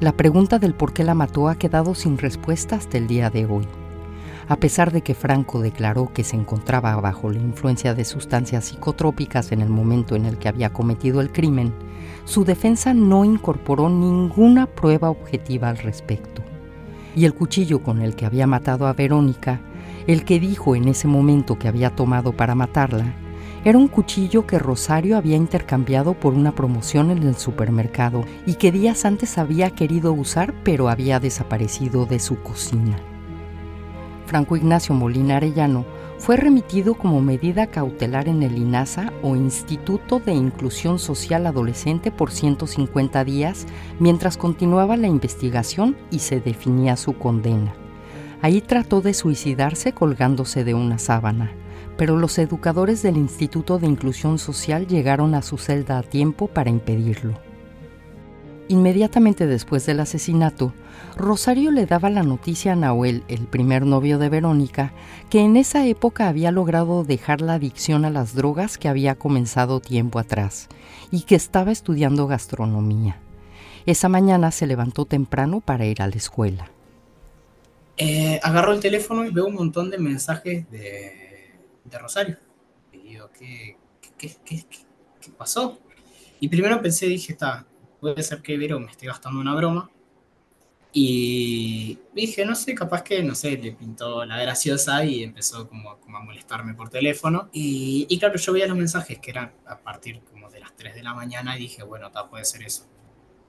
La 0.01 0.15
pregunta 0.15 0.59
del 0.59 0.75
por 0.75 0.93
qué 0.93 1.03
la 1.03 1.15
mató 1.15 1.49
ha 1.49 1.55
quedado 1.55 1.95
sin 1.95 2.19
respuesta 2.19 2.75
hasta 2.75 2.99
el 2.99 3.07
día 3.07 3.31
de 3.31 3.47
hoy. 3.47 3.65
A 4.53 4.57
pesar 4.57 4.91
de 4.91 5.01
que 5.01 5.15
Franco 5.15 5.61
declaró 5.61 6.13
que 6.13 6.23
se 6.23 6.35
encontraba 6.35 6.95
bajo 7.01 7.31
la 7.31 7.39
influencia 7.39 7.95
de 7.95 8.05
sustancias 8.05 8.65
psicotrópicas 8.65 9.51
en 9.51 9.61
el 9.61 9.69
momento 9.69 10.15
en 10.15 10.27
el 10.27 10.37
que 10.37 10.47
había 10.47 10.71
cometido 10.71 11.21
el 11.21 11.31
crimen, 11.31 11.73
su 12.25 12.45
defensa 12.45 12.93
no 12.93 13.25
incorporó 13.25 13.89
ninguna 13.89 14.67
prueba 14.67 15.09
objetiva 15.09 15.69
al 15.69 15.79
respecto. 15.79 16.43
Y 17.15 17.25
el 17.25 17.33
cuchillo 17.33 17.81
con 17.81 18.03
el 18.03 18.15
que 18.15 18.27
había 18.27 18.45
matado 18.45 18.85
a 18.85 18.93
Verónica, 18.93 19.59
el 20.05 20.23
que 20.23 20.39
dijo 20.39 20.75
en 20.75 20.87
ese 20.87 21.07
momento 21.07 21.57
que 21.57 21.67
había 21.67 21.89
tomado 21.89 22.31
para 22.31 22.53
matarla, 22.53 23.15
era 23.65 23.79
un 23.79 23.87
cuchillo 23.87 24.45
que 24.45 24.59
Rosario 24.59 25.17
había 25.17 25.35
intercambiado 25.35 26.13
por 26.13 26.35
una 26.35 26.53
promoción 26.53 27.09
en 27.09 27.23
el 27.23 27.37
supermercado 27.37 28.23
y 28.45 28.53
que 28.53 28.71
días 28.71 29.03
antes 29.03 29.39
había 29.39 29.71
querido 29.71 30.13
usar 30.13 30.53
pero 30.63 30.89
había 30.89 31.19
desaparecido 31.19 32.05
de 32.05 32.19
su 32.19 32.39
cocina. 32.43 33.12
Franco 34.25 34.55
Ignacio 34.55 34.95
Molina 34.95 35.37
Arellano 35.37 35.85
fue 36.17 36.37
remitido 36.37 36.95
como 36.95 37.21
medida 37.21 37.67
cautelar 37.67 38.27
en 38.29 38.43
el 38.43 38.57
INASA 38.57 39.11
o 39.21 39.35
Instituto 39.35 40.19
de 40.19 40.33
Inclusión 40.33 40.97
Social 40.97 41.45
Adolescente 41.45 42.11
por 42.11 42.31
150 42.31 43.23
días 43.25 43.65
mientras 43.99 44.37
continuaba 44.37 44.95
la 44.95 45.07
investigación 45.07 45.97
y 46.11 46.19
se 46.19 46.39
definía 46.39 46.95
su 46.95 47.13
condena. 47.13 47.73
Ahí 48.41 48.61
trató 48.61 49.01
de 49.01 49.13
suicidarse 49.13 49.93
colgándose 49.93 50.63
de 50.63 50.73
una 50.73 50.97
sábana, 50.97 51.51
pero 51.97 52.17
los 52.17 52.37
educadores 52.37 53.01
del 53.01 53.17
Instituto 53.17 53.79
de 53.79 53.87
Inclusión 53.87 54.39
Social 54.39 54.87
llegaron 54.87 55.35
a 55.35 55.41
su 55.41 55.57
celda 55.57 55.97
a 55.97 56.03
tiempo 56.03 56.47
para 56.47 56.69
impedirlo. 56.69 57.52
Inmediatamente 58.73 59.45
después 59.45 59.85
del 59.85 59.99
asesinato, 59.99 60.73
Rosario 61.15 61.69
le 61.69 61.85
daba 61.85 62.09
la 62.09 62.23
noticia 62.23 62.73
a 62.73 62.75
Nahuel, 62.75 63.23
el 63.27 63.45
primer 63.45 63.85
novio 63.85 64.17
de 64.17 64.29
Verónica, 64.29 64.93
que 65.29 65.41
en 65.41 65.57
esa 65.57 65.85
época 65.85 66.27
había 66.27 66.49
logrado 66.49 67.03
dejar 67.03 67.41
la 67.41 67.53
adicción 67.53 68.03
a 68.03 68.09
las 68.09 68.33
drogas 68.33 68.79
que 68.79 68.87
había 68.87 69.13
comenzado 69.13 69.79
tiempo 69.79 70.17
atrás 70.17 70.69
y 71.11 71.21
que 71.21 71.35
estaba 71.35 71.71
estudiando 71.71 72.25
gastronomía. 72.25 73.19
Esa 73.85 74.09
mañana 74.09 74.49
se 74.49 74.65
levantó 74.65 75.05
temprano 75.05 75.59
para 75.59 75.85
ir 75.85 76.01
a 76.01 76.07
la 76.07 76.15
escuela. 76.15 76.71
Eh, 77.97 78.39
agarró 78.41 78.73
el 78.73 78.79
teléfono 78.79 79.23
y 79.23 79.29
veo 79.29 79.45
un 79.45 79.53
montón 79.53 79.91
de 79.91 79.99
mensajes 79.99 80.67
de, 80.71 81.51
Rosario. 82.01 82.39
Y 82.91 83.09
digo, 83.09 83.29
¿qué, 83.37 83.77
qué, 84.17 84.35
qué, 84.43 84.65
qué 85.21 85.29
pasó? 85.37 85.77
Y 86.39 86.47
primero 86.47 86.81
pensé, 86.81 87.05
dije, 87.05 87.33
está, 87.33 87.67
puede 88.03 88.21
ser 88.21 88.41
que 88.41 88.57
Vero 88.57 88.79
me 88.81 88.91
esté 88.91 89.07
gastando 89.07 89.39
una 89.39 89.55
broma. 89.55 89.89
Y 90.91 91.97
dije, 92.13 92.45
no 92.45 92.53
sé, 92.53 92.75
capaz 92.75 93.01
que, 93.01 93.23
no 93.23 93.33
sé, 93.33 93.57
le 93.57 93.71
pintó 93.71 94.25
la 94.25 94.37
graciosa 94.39 95.03
y 95.05 95.23
empezó 95.23 95.67
como, 95.67 95.97
como 95.99 96.17
a 96.17 96.21
molestarme 96.21 96.75
por 96.75 96.89
teléfono. 96.89 97.49
Y, 97.51 98.05
y, 98.09 98.19
claro, 98.19 98.35
yo 98.35 98.53
veía 98.53 98.67
los 98.67 98.77
mensajes 98.77 99.17
que 99.19 99.31
eran 99.31 99.53
a 99.65 99.79
partir 99.79 100.21
como 100.29 100.51
de 100.51 100.59
las 100.59 100.75
3 100.75 100.93
de 100.93 101.01
la 101.01 101.13
mañana 101.15 101.57
y 101.57 101.61
dije, 101.61 101.81
bueno, 101.81 102.11
tal, 102.11 102.29
puede 102.29 102.45
ser 102.45 102.61
eso. 102.63 102.85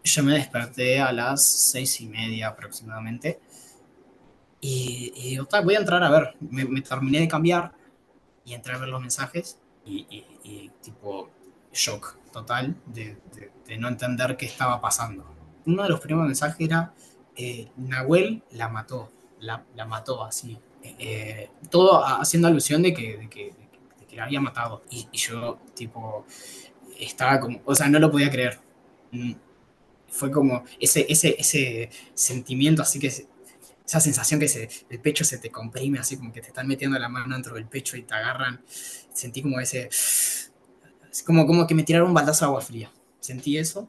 Yo 0.05 0.23
me 0.23 0.35
desperté 0.35 1.01
a 1.01 1.12
las 1.12 1.47
6 1.73 2.01
y 2.01 2.07
media 2.07 2.49
aproximadamente. 2.49 3.40
Y, 4.61 5.12
y 5.14 5.38
voy 5.64 5.75
a 5.75 5.79
entrar 5.81 6.03
a 6.03 6.11
ver. 6.11 6.37
Me, 6.40 6.81
terminé 6.81 7.21
de 7.21 7.29
cambiar 7.29 7.73
y 8.45 8.55
entré 8.55 8.73
a 8.73 8.79
ver 8.79 8.88
los 8.88 9.01
mensajes 9.01 9.59
y, 9.85 10.25
y 10.45 10.71
tipo, 10.81 11.29
shock 11.73 12.24
total 12.35 12.77
de, 12.87 13.16
no 13.79 13.88
entender 13.88 14.37
qué 14.37 14.47
estaba 14.47 14.81
pasando. 14.81 15.25
Uno 15.66 15.85
de 15.85 15.88
los 15.88 16.01
primeros 16.01 16.27
mensajes 16.27 16.61
era, 16.61 16.92
eh, 17.37 17.70
Nahuel 17.77 18.42
la 18.51 18.68
mató, 18.68 19.12
la, 19.38 19.64
mató 19.87 20.25
así. 20.25 20.59
Eh, 20.83 20.97
eh, 20.99 21.51
todo 21.70 22.05
haciendo 22.05 22.49
alusión 22.49 22.83
de 22.83 22.92
que, 22.92 23.29
que, 23.31 23.55
que 24.09 24.16
la 24.16 24.25
había 24.25 24.40
matado. 24.40 24.83
Y, 24.90 25.09
y, 25.12 25.18
yo, 25.18 25.61
tipo, 25.75 26.27
estaba 26.99 27.40
como, 27.40 27.61
o 27.64 27.75
sea, 27.75 27.88
no 27.88 27.99
lo 27.99 28.11
podía 28.11 28.31
creer. 28.31 28.59
Mm, 29.12 29.35
fue 30.09 30.31
como 30.31 30.64
ese, 30.81 31.07
ese, 31.09 31.37
ese 31.38 31.90
sentimiento 32.14 32.83
así 32.83 32.99
que 33.01 33.09
esa 33.87 34.01
sensación 34.01 34.40
que 34.40 34.49
se, 34.49 34.68
el 34.88 35.01
pecho 35.01 35.25
se 35.25 35.38
te 35.38 35.51
comprime, 35.51 35.99
así 35.99 36.16
como 36.16 36.33
que 36.33 36.40
te 36.40 36.49
están 36.49 36.66
metiendo 36.66 36.99
la 36.99 37.09
mano 37.09 37.35
dentro 37.35 37.55
del 37.55 37.66
pecho 37.66 37.97
y 37.97 38.03
te 38.03 38.14
agarran. 38.14 38.62
Sentí 39.12 39.42
como 39.42 39.61
ese, 39.61 39.88
es 41.14 41.22
como, 41.22 41.46
como 41.46 41.64
que 41.64 41.77
me 41.77 41.85
tiraron 41.85 42.09
un 42.09 42.14
baldazo 42.14 42.44
de 42.44 42.48
agua 42.48 42.61
fría. 42.61 42.90
Sentí 43.20 43.57
eso 43.57 43.88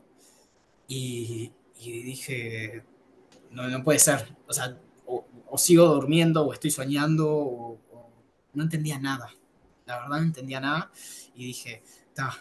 y, 0.88 1.52
dije, 1.76 2.84
no, 3.50 3.68
no 3.68 3.84
puede 3.84 3.98
ser. 3.98 4.38
O 4.48 4.54
sea, 4.54 4.78
o, 5.08 5.58
sigo 5.58 5.88
durmiendo 5.88 6.46
o 6.46 6.54
estoy 6.54 6.70
soñando 6.70 7.28
o, 7.28 7.80
no 8.54 8.64
entendía 8.64 9.00
nada. 9.00 9.34
La 9.88 10.02
verdad 10.02 10.18
no 10.20 10.24
entendía 10.24 10.60
nada 10.60 10.92
y 11.34 11.48
dije, 11.48 11.82
está, 12.10 12.32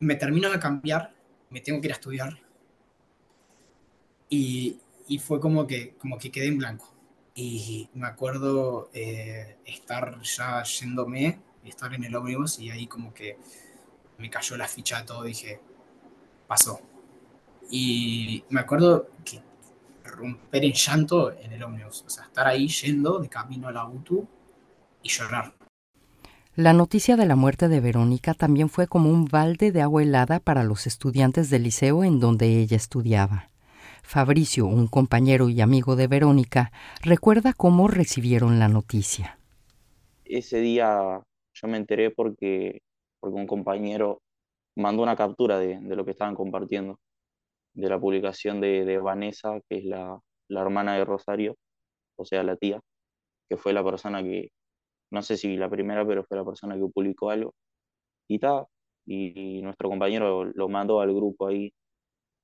me 0.00 0.16
termino 0.16 0.50
de 0.50 0.58
cambiar, 0.58 1.14
me 1.48 1.60
tengo 1.60 1.80
que 1.80 1.86
ir 1.86 1.92
a 1.92 1.94
estudiar. 1.94 2.42
Y, 4.28 4.80
y 5.06 5.18
fue 5.20 5.38
como 5.38 5.68
que, 5.68 5.94
como 5.94 6.18
que 6.18 6.32
quedé 6.32 6.48
en 6.48 6.58
blanco. 6.58 6.92
Y 7.36 7.88
me 7.94 8.08
acuerdo 8.08 8.90
eh, 8.92 9.58
estar 9.64 10.20
ya 10.22 10.64
yéndome 10.64 11.38
estar 11.64 11.92
en 11.92 12.04
el 12.04 12.14
ómnibus 12.14 12.58
y 12.58 12.70
ahí 12.70 12.86
como 12.86 13.12
que 13.12 13.36
me 14.18 14.30
cayó 14.30 14.56
la 14.56 14.68
ficha 14.68 15.00
de 15.00 15.06
todo, 15.06 15.22
dije, 15.24 15.60
pasó. 16.46 16.80
Y 17.70 18.44
me 18.50 18.60
acuerdo 18.60 19.08
que 19.24 19.40
romper 20.04 20.64
en 20.64 20.72
llanto 20.72 21.32
en 21.32 21.52
el 21.52 21.62
ómnibus, 21.62 22.04
o 22.06 22.10
sea, 22.10 22.24
estar 22.24 22.46
ahí 22.46 22.68
yendo 22.68 23.18
de 23.18 23.28
camino 23.28 23.68
a 23.68 23.72
la 23.72 23.86
UTU 23.86 24.26
y 25.02 25.08
llorar. 25.08 25.54
La 26.56 26.72
noticia 26.72 27.16
de 27.16 27.26
la 27.26 27.36
muerte 27.36 27.68
de 27.68 27.80
Verónica 27.80 28.34
también 28.34 28.68
fue 28.68 28.86
como 28.88 29.08
un 29.08 29.26
balde 29.26 29.70
de 29.70 29.82
agua 29.82 30.02
helada 30.02 30.40
para 30.40 30.64
los 30.64 30.86
estudiantes 30.86 31.48
del 31.48 31.62
liceo 31.62 32.04
en 32.04 32.20
donde 32.20 32.58
ella 32.60 32.76
estudiaba. 32.76 33.50
Fabricio, 34.02 34.66
un 34.66 34.88
compañero 34.88 35.48
y 35.48 35.60
amigo 35.60 35.94
de 35.94 36.08
Verónica, 36.08 36.72
recuerda 37.02 37.52
cómo 37.52 37.86
recibieron 37.86 38.58
la 38.58 38.68
noticia. 38.68 39.38
Ese 40.24 40.58
día 40.58 41.22
yo 41.60 41.68
me 41.68 41.76
enteré 41.78 42.10
porque, 42.10 42.82
porque 43.20 43.36
un 43.36 43.46
compañero 43.46 44.22
mandó 44.76 45.02
una 45.02 45.16
captura 45.16 45.58
de, 45.58 45.80
lo 45.80 46.04
que 46.04 46.12
estaban 46.12 46.34
compartiendo, 46.34 46.98
de 47.74 47.88
la 47.88 48.00
publicación 48.00 48.60
de, 48.60 48.98
Vanessa, 48.98 49.60
que 49.68 49.78
es 49.78 49.84
la, 49.84 50.20
hermana 50.48 50.96
de 50.96 51.04
Rosario, 51.04 51.56
o 52.16 52.24
sea, 52.24 52.42
la 52.42 52.56
tía, 52.56 52.80
que 53.48 53.56
fue 53.56 53.72
la 53.72 53.84
persona 53.84 54.22
que, 54.22 54.50
no 55.10 55.22
sé 55.22 55.36
si 55.36 55.56
la 55.56 55.70
primera, 55.70 56.06
pero 56.06 56.24
fue 56.24 56.38
la 56.38 56.44
persona 56.44 56.76
que 56.76 56.86
publicó 56.86 57.30
algo. 57.30 57.54
Y 58.28 58.38
tal, 58.38 58.66
y, 59.06 59.62
nuestro 59.62 59.88
compañero 59.90 60.44
lo 60.44 60.68
mandó 60.68 61.00
al 61.00 61.14
grupo 61.14 61.48
ahí. 61.48 61.72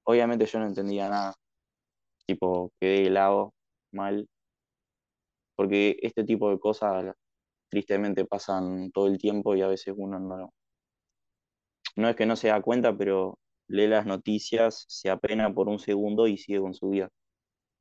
Obviamente 0.05 0.47
yo 0.47 0.61
no 0.61 0.67
entendía 0.67 1.09
nada, 1.09 1.35
tipo, 2.27 2.73
quedé 2.81 3.07
helado, 3.09 3.55
mal, 3.93 4.29
porque 5.57 5.97
este 6.03 6.25
tipo 6.25 6.51
de 6.51 6.61
cosas 6.61 7.15
tristemente 7.69 8.25
pasan 8.25 8.91
todo 8.93 9.09
el 9.09 9.19
tiempo 9.19 9.55
y 9.57 9.63
a 9.63 9.69
veces 9.69 9.95
uno 9.97 10.19
no, 10.19 10.53
no 11.97 12.09
es 12.09 12.17
que 12.17 12.27
no 12.27 12.37
se 12.37 12.49
da 12.49 12.61
cuenta, 12.63 12.97
pero 12.97 13.39
lee 13.69 13.87
las 13.89 14.07
noticias, 14.07 14.85
se 14.89 15.11
apena 15.11 15.53
por 15.55 15.69
un 15.69 15.79
segundo 15.79 16.27
y 16.27 16.37
sigue 16.39 16.61
con 16.61 16.75
su 16.75 16.91
vida. 16.91 17.11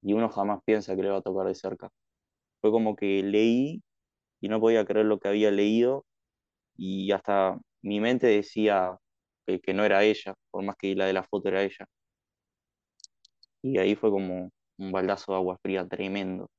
Y 0.01 0.13
uno 0.13 0.29
jamás 0.29 0.61
piensa 0.65 0.95
que 0.95 1.03
le 1.03 1.09
va 1.09 1.17
a 1.19 1.21
tocar 1.21 1.47
de 1.47 1.55
cerca. 1.55 1.89
Fue 2.61 2.71
como 2.71 2.95
que 2.95 3.23
leí 3.23 3.83
y 4.41 4.49
no 4.49 4.59
podía 4.61 4.85
creer 4.85 5.05
lo 5.07 5.19
que 5.19 5.29
había 5.29 5.51
leído 5.51 6.05
y 6.77 7.11
hasta 7.11 7.59
mi 7.81 7.99
mente 7.99 8.27
decía 8.27 8.97
que, 9.47 9.61
que 9.61 9.73
no 9.73 9.85
era 9.85 10.03
ella, 10.03 10.35
por 10.51 10.63
más 10.63 10.75
que 10.77 10.95
la 10.95 11.05
de 11.07 11.13
la 11.13 11.23
foto 11.23 11.49
era 11.49 11.63
ella. 11.63 11.87
Y 13.61 13.77
ahí 13.79 13.95
fue 13.95 14.11
como 14.11 14.49
un 14.77 14.91
baldazo 14.93 15.33
de 15.33 15.37
agua 15.39 15.57
fría 15.61 15.85
tremendo. 15.87 16.49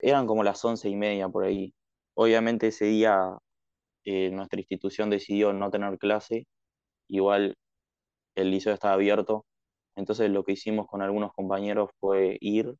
Eran 0.00 0.26
como 0.26 0.42
las 0.42 0.64
once 0.64 0.88
y 0.88 0.96
media 0.96 1.28
por 1.28 1.44
ahí. 1.44 1.72
Obviamente 2.22 2.66
ese 2.68 2.84
día 2.84 3.38
eh, 4.04 4.30
nuestra 4.30 4.60
institución 4.60 5.10
decidió 5.10 5.54
no 5.54 5.70
tener 5.70 5.98
clase, 5.98 6.46
igual 7.08 7.56
el 8.36 8.50
liceo 8.50 8.74
estaba 8.74 8.94
abierto, 8.94 9.46
entonces 9.96 10.30
lo 10.30 10.44
que 10.44 10.52
hicimos 10.52 10.86
con 10.88 11.02
algunos 11.02 11.32
compañeros 11.34 11.90
fue 12.00 12.36
ir 12.42 12.74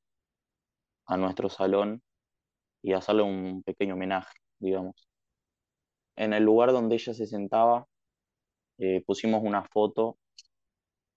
a 1.06 1.16
nuestro 1.16 1.48
salón 1.50 2.02
y 2.82 2.92
hacerle 2.94 3.22
un 3.22 3.62
pequeño 3.64 3.94
homenaje, 3.94 4.34
digamos. 4.60 5.08
En 6.16 6.32
el 6.34 6.44
lugar 6.44 6.70
donde 6.72 6.94
ella 6.96 7.14
se 7.14 7.26
sentaba, 7.26 7.86
eh, 8.78 9.02
pusimos 9.06 9.42
una 9.44 9.64
foto 9.64 10.18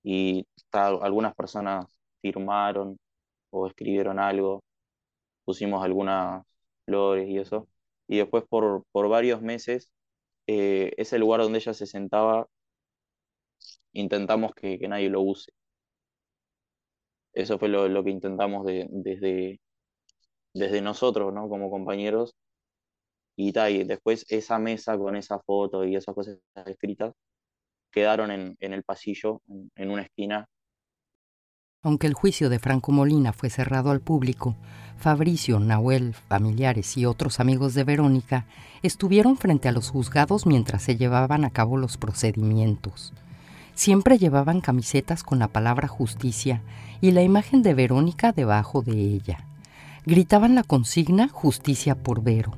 y 0.03 0.45
algunas 0.71 1.36
personas 1.36 1.86
firmaron 2.21 2.97
o 3.51 3.67
escribieron 3.67 4.19
algo, 4.19 4.63
pusimos 5.45 5.83
algunas 5.83 6.43
flores 6.86 7.29
y 7.29 7.39
eso 7.39 7.67
y 8.07 8.17
después 8.19 8.43
por, 8.49 8.85
por 8.91 9.09
varios 9.09 9.41
meses 9.41 9.89
eh, 10.47 10.93
ese 10.97 11.19
lugar 11.19 11.41
donde 11.41 11.59
ella 11.59 11.73
se 11.73 11.87
sentaba 11.87 12.47
intentamos 13.93 14.53
que, 14.53 14.77
que 14.79 14.87
nadie 14.87 15.09
lo 15.09 15.21
use. 15.21 15.51
Eso 17.33 17.59
fue 17.59 17.69
lo, 17.69 17.87
lo 17.89 18.03
que 18.03 18.09
intentamos 18.11 18.65
de, 18.65 18.87
desde, 18.89 19.59
desde 20.53 20.81
nosotros, 20.81 21.33
¿no? 21.33 21.49
Como 21.49 21.69
compañeros. 21.71 22.35
Y, 23.35 23.51
ta, 23.53 23.69
y 23.69 23.83
después 23.83 24.25
esa 24.29 24.59
mesa 24.59 24.97
con 24.97 25.15
esa 25.15 25.39
foto 25.39 25.85
y 25.85 25.95
esas 25.95 26.13
cosas 26.15 26.37
escritas 26.67 27.13
quedaron 27.91 28.31
en, 28.31 28.57
en 28.59 28.73
el 28.73 28.83
pasillo, 28.83 29.41
en, 29.47 29.71
en 29.75 29.91
una 29.91 30.03
esquina, 30.03 30.47
Aunque 31.83 32.07
el 32.07 32.13
juicio 32.13 32.49
de 32.49 32.59
Franco 32.59 32.91
Molina 32.91 33.31
fue 33.31 33.49
cerrado 33.49 33.91
al 33.91 34.01
público, 34.01 34.55
Fabricio, 35.03 35.59
Nahuel, 35.59 36.13
familiares 36.29 36.95
y 36.95 37.05
otros 37.05 37.41
amigos 37.41 37.73
de 37.73 37.83
Verónica 37.83 38.45
estuvieron 38.83 39.35
frente 39.35 39.67
a 39.67 39.73
los 39.73 39.89
juzgados 39.89 40.45
mientras 40.45 40.81
se 40.81 40.95
llevaban 40.95 41.43
a 41.43 41.49
cabo 41.49 41.75
los 41.75 41.97
procedimientos. 41.97 43.11
Siempre 43.75 44.17
llevaban 44.17 44.61
camisetas 44.61 45.23
con 45.23 45.39
la 45.39 45.49
palabra 45.49 45.89
justicia 45.89 46.61
y 47.01 47.11
la 47.11 47.21
imagen 47.21 47.63
de 47.63 47.73
Verónica 47.73 48.31
debajo 48.31 48.81
de 48.81 48.93
ella. 48.93 49.45
Gritaban 50.05 50.55
la 50.55 50.63
consigna 50.63 51.27
justicia 51.27 51.95
por 51.95 52.23
Vero, 52.23 52.53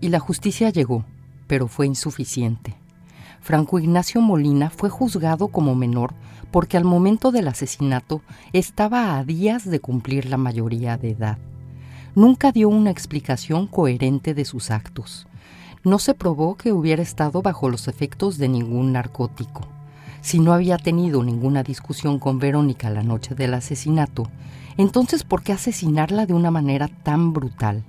y 0.00 0.10
la 0.10 0.20
justicia 0.20 0.70
llegó, 0.70 1.04
pero 1.48 1.66
fue 1.66 1.86
insuficiente. 1.86 2.76
Franco 3.40 3.80
Ignacio 3.80 4.20
Molina 4.20 4.70
fue 4.70 4.88
juzgado 4.88 5.48
como 5.48 5.74
menor 5.74 6.14
porque 6.52 6.76
al 6.76 6.84
momento 6.84 7.32
del 7.32 7.48
asesinato 7.48 8.22
estaba 8.52 9.18
a 9.18 9.24
días 9.24 9.68
de 9.68 9.80
cumplir 9.80 10.26
la 10.26 10.36
mayoría 10.36 10.96
de 10.96 11.10
edad. 11.10 11.38
Nunca 12.18 12.50
dio 12.50 12.68
una 12.68 12.90
explicación 12.90 13.68
coherente 13.68 14.34
de 14.34 14.44
sus 14.44 14.72
actos. 14.72 15.28
No 15.84 16.00
se 16.00 16.14
probó 16.14 16.56
que 16.56 16.72
hubiera 16.72 17.00
estado 17.00 17.42
bajo 17.42 17.70
los 17.70 17.86
efectos 17.86 18.38
de 18.38 18.48
ningún 18.48 18.90
narcótico. 18.90 19.68
Si 20.20 20.40
no 20.40 20.52
había 20.52 20.78
tenido 20.78 21.22
ninguna 21.22 21.62
discusión 21.62 22.18
con 22.18 22.40
Verónica 22.40 22.90
la 22.90 23.04
noche 23.04 23.36
del 23.36 23.54
asesinato, 23.54 24.28
entonces 24.76 25.22
¿por 25.22 25.44
qué 25.44 25.52
asesinarla 25.52 26.26
de 26.26 26.34
una 26.34 26.50
manera 26.50 26.88
tan 26.88 27.32
brutal? 27.32 27.84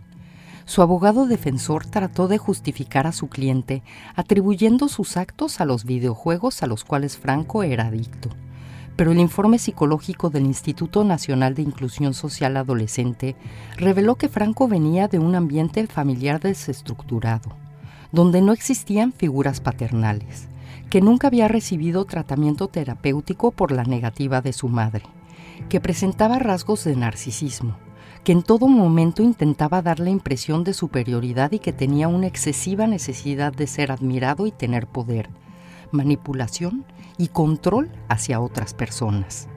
Su 0.65 0.83
abogado 0.83 1.25
defensor 1.25 1.87
trató 1.87 2.27
de 2.27 2.37
justificar 2.37 3.07
a 3.07 3.13
su 3.13 3.29
cliente 3.29 3.81
atribuyendo 4.13 4.89
sus 4.89 5.17
actos 5.17 5.59
a 5.59 5.65
los 5.65 5.85
videojuegos 5.85 6.61
a 6.61 6.67
los 6.67 6.83
cuales 6.83 7.17
Franco 7.17 7.63
era 7.63 7.87
adicto. 7.87 8.29
Pero 8.99 9.13
el 9.13 9.19
informe 9.19 9.59
psicológico 9.59 10.29
del 10.29 10.45
Instituto 10.45 11.05
Nacional 11.05 11.55
de 11.55 11.61
Inclusión 11.61 12.13
Social 12.13 12.57
Adolescente 12.57 13.37
reveló 13.77 14.15
que 14.15 14.27
Franco 14.27 14.67
venía 14.67 15.07
de 15.07 15.19
un 15.19 15.35
ambiente 15.35 15.87
familiar 15.87 16.41
desestructurado, 16.41 17.55
donde 18.11 18.41
no 18.41 18.51
existían 18.51 19.13
figuras 19.13 19.61
paternales, 19.61 20.49
que 20.89 20.99
nunca 20.99 21.27
había 21.27 21.47
recibido 21.47 22.03
tratamiento 22.03 22.67
terapéutico 22.67 23.51
por 23.51 23.71
la 23.71 23.85
negativa 23.85 24.41
de 24.41 24.51
su 24.51 24.67
madre, 24.67 25.03
que 25.69 25.79
presentaba 25.79 26.37
rasgos 26.37 26.83
de 26.83 26.97
narcisismo, 26.97 27.77
que 28.25 28.33
en 28.33 28.43
todo 28.43 28.67
momento 28.67 29.23
intentaba 29.23 29.81
dar 29.81 30.01
la 30.01 30.09
impresión 30.09 30.65
de 30.65 30.73
superioridad 30.73 31.53
y 31.53 31.59
que 31.59 31.71
tenía 31.71 32.09
una 32.09 32.27
excesiva 32.27 32.85
necesidad 32.85 33.53
de 33.53 33.65
ser 33.65 33.93
admirado 33.93 34.45
y 34.45 34.51
tener 34.51 34.87
poder, 34.87 35.29
manipulación 35.93 36.83
y 37.19 37.27
control 37.27 37.91
hacia 38.07 38.41
otras 38.41 38.73
personas. 38.73 39.47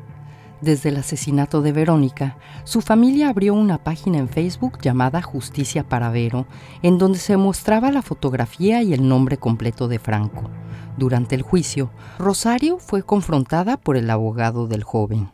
Desde 0.61 0.91
el 0.91 0.99
asesinato 0.99 1.63
de 1.63 1.73
Verónica, 1.73 2.37
su 2.65 2.83
familia 2.83 3.31
abrió 3.31 3.55
una 3.55 3.83
página 3.83 4.19
en 4.19 4.29
Facebook 4.29 4.79
llamada 4.81 5.23
Justicia 5.23 5.89
para 5.89 6.11
Vero, 6.11 6.47
en 6.83 6.99
donde 6.99 7.19
se 7.19 7.37
mostraba 7.37 7.91
la 7.91 8.03
fotografía 8.03 8.83
y 8.83 8.93
el 8.93 9.09
nombre 9.09 9.39
completo 9.39 9.89
de 9.89 9.99
Franco. 9.99 10.51
Durante 10.99 11.35
el 11.35 11.43
juicio, 11.43 11.91
Rosario 12.19 12.79
fue 12.79 13.03
confrontada 13.03 13.77
por 13.77 13.97
el 13.97 14.11
abogado 14.11 14.69
del 14.69 14.85
joven. 14.85 15.31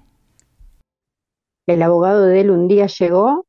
El 1.67 1.83
abogado 1.83 2.25
de 2.25 2.41
él 2.41 2.51
un 2.51 2.69
día 2.69 2.87
llegó 2.87 3.45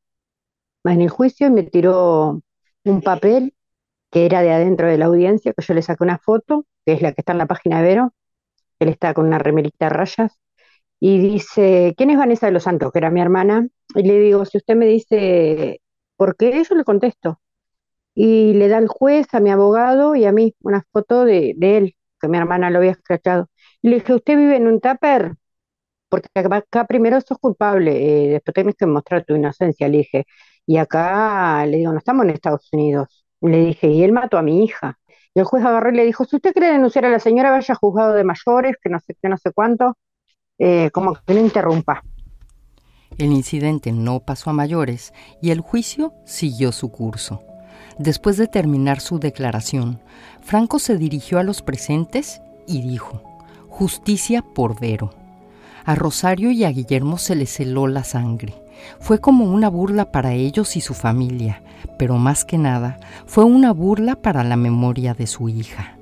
en 0.83 1.01
el 1.01 1.09
juicio 1.09 1.47
y 1.47 1.51
me 1.51 1.63
tiró 1.63 2.41
un 2.83 3.01
papel 3.01 3.53
que 4.11 4.25
era 4.25 4.41
de 4.41 4.51
adentro 4.51 4.87
de 4.87 4.97
la 4.97 5.05
audiencia, 5.05 5.53
que 5.53 5.63
yo 5.63 5.73
le 5.73 5.81
saqué 5.81 6.03
una 6.03 6.17
foto, 6.17 6.65
que 6.85 6.93
es 6.93 7.01
la 7.01 7.13
que 7.13 7.21
está 7.21 7.33
en 7.33 7.37
la 7.37 7.45
página 7.45 7.77
de 7.77 7.83
Vero. 7.83 8.13
Él 8.79 8.89
está 8.89 9.13
con 9.13 9.27
una 9.27 9.39
remerita 9.39 9.85
de 9.87 9.89
rayas 9.89 10.39
y 10.99 11.19
dice, 11.19 11.93
¿quién 11.97 12.09
es 12.11 12.17
Vanessa 12.17 12.47
de 12.47 12.53
los 12.53 12.63
Santos? 12.63 12.91
Que 12.91 12.99
era 12.99 13.11
mi 13.11 13.21
hermana. 13.21 13.67
Y 13.95 14.03
le 14.03 14.19
digo, 14.19 14.45
si 14.45 14.57
usted 14.57 14.75
me 14.75 14.85
dice, 14.87 15.81
¿por 16.17 16.35
qué? 16.37 16.63
Yo 16.69 16.75
le 16.75 16.83
contesto. 16.83 17.41
Y 18.15 18.53
le 18.53 18.67
da 18.69 18.77
al 18.79 18.87
juez, 18.87 19.27
a 19.33 19.39
mi 19.39 19.51
abogado 19.51 20.15
y 20.15 20.25
a 20.25 20.31
mí 20.31 20.55
una 20.61 20.83
foto 20.91 21.25
de, 21.25 21.55
él, 21.61 21.95
que 22.21 22.27
mi 22.27 22.37
hermana 22.37 22.69
lo 22.71 22.79
había 22.79 22.91
escrachado. 22.91 23.49
Y 23.81 23.89
le 23.89 23.95
dije, 23.97 24.13
¿usted 24.15 24.37
vive 24.37 24.57
en 24.57 24.67
un 24.67 24.81
tupper? 24.81 25.35
Porque 26.09 26.29
acá 26.35 26.85
primero 26.87 27.21
sos 27.21 27.37
culpable, 27.39 28.27
eh, 28.27 28.29
después 28.31 28.53
tienes 28.55 28.75
que 28.75 28.85
mostrar 28.87 29.25
tu 29.25 29.35
inocencia, 29.35 29.87
le 29.87 29.99
dije. 29.99 30.25
Y 30.65 30.77
acá 30.77 31.65
le 31.65 31.77
digo, 31.77 31.91
no 31.91 31.99
estamos 31.99 32.25
en 32.25 32.31
Estados 32.31 32.67
Unidos. 32.73 33.25
Le 33.41 33.57
dije, 33.65 33.87
y 33.87 34.03
él 34.03 34.11
mató 34.11 34.37
a 34.37 34.41
mi 34.43 34.63
hija. 34.63 34.99
El 35.35 35.43
juez 35.43 35.63
agarró 35.63 35.91
le 35.91 36.05
dijo, 36.05 36.25
si 36.25 36.35
usted 36.35 36.53
quiere 36.53 36.71
denunciar 36.73 37.05
a 37.05 37.09
la 37.09 37.19
señora, 37.19 37.51
vaya 37.51 37.75
juzgado 37.75 38.13
de 38.13 38.23
mayores, 38.23 38.75
que 38.81 38.89
no 38.89 38.99
sé 38.99 39.15
no 39.23 39.37
sé 39.37 39.51
cuánto, 39.51 39.97
eh, 40.57 40.89
como 40.91 41.15
que 41.15 41.33
no 41.33 41.39
interrumpa. 41.39 42.03
El 43.17 43.31
incidente 43.31 43.91
no 43.91 44.21
pasó 44.21 44.49
a 44.49 44.53
mayores 44.53 45.13
y 45.41 45.51
el 45.51 45.61
juicio 45.61 46.13
siguió 46.25 46.71
su 46.71 46.91
curso. 46.91 47.43
Después 47.97 48.37
de 48.37 48.47
terminar 48.47 49.01
su 49.01 49.19
declaración, 49.19 49.99
Franco 50.41 50.79
se 50.79 50.97
dirigió 50.97 51.37
a 51.39 51.43
los 51.43 51.61
presentes 51.61 52.41
y 52.65 52.81
dijo, 52.81 53.21
justicia 53.67 54.41
por 54.41 54.79
Vero. 54.79 55.13
A 55.85 55.95
Rosario 55.95 56.51
y 56.51 56.63
a 56.63 56.69
Guillermo 56.69 57.17
se 57.17 57.35
les 57.35 57.59
heló 57.59 57.87
la 57.87 58.03
sangre. 58.03 58.53
Fue 58.99 59.19
como 59.19 59.45
una 59.45 59.69
burla 59.69 60.11
para 60.11 60.33
ellos 60.33 60.75
y 60.75 60.81
su 60.81 60.93
familia, 60.93 61.61
pero 61.97 62.17
más 62.17 62.45
que 62.45 62.57
nada 62.57 62.99
fue 63.25 63.43
una 63.43 63.71
burla 63.71 64.15
para 64.15 64.43
la 64.43 64.55
memoria 64.55 65.13
de 65.13 65.27
su 65.27 65.49
hija. 65.49 65.95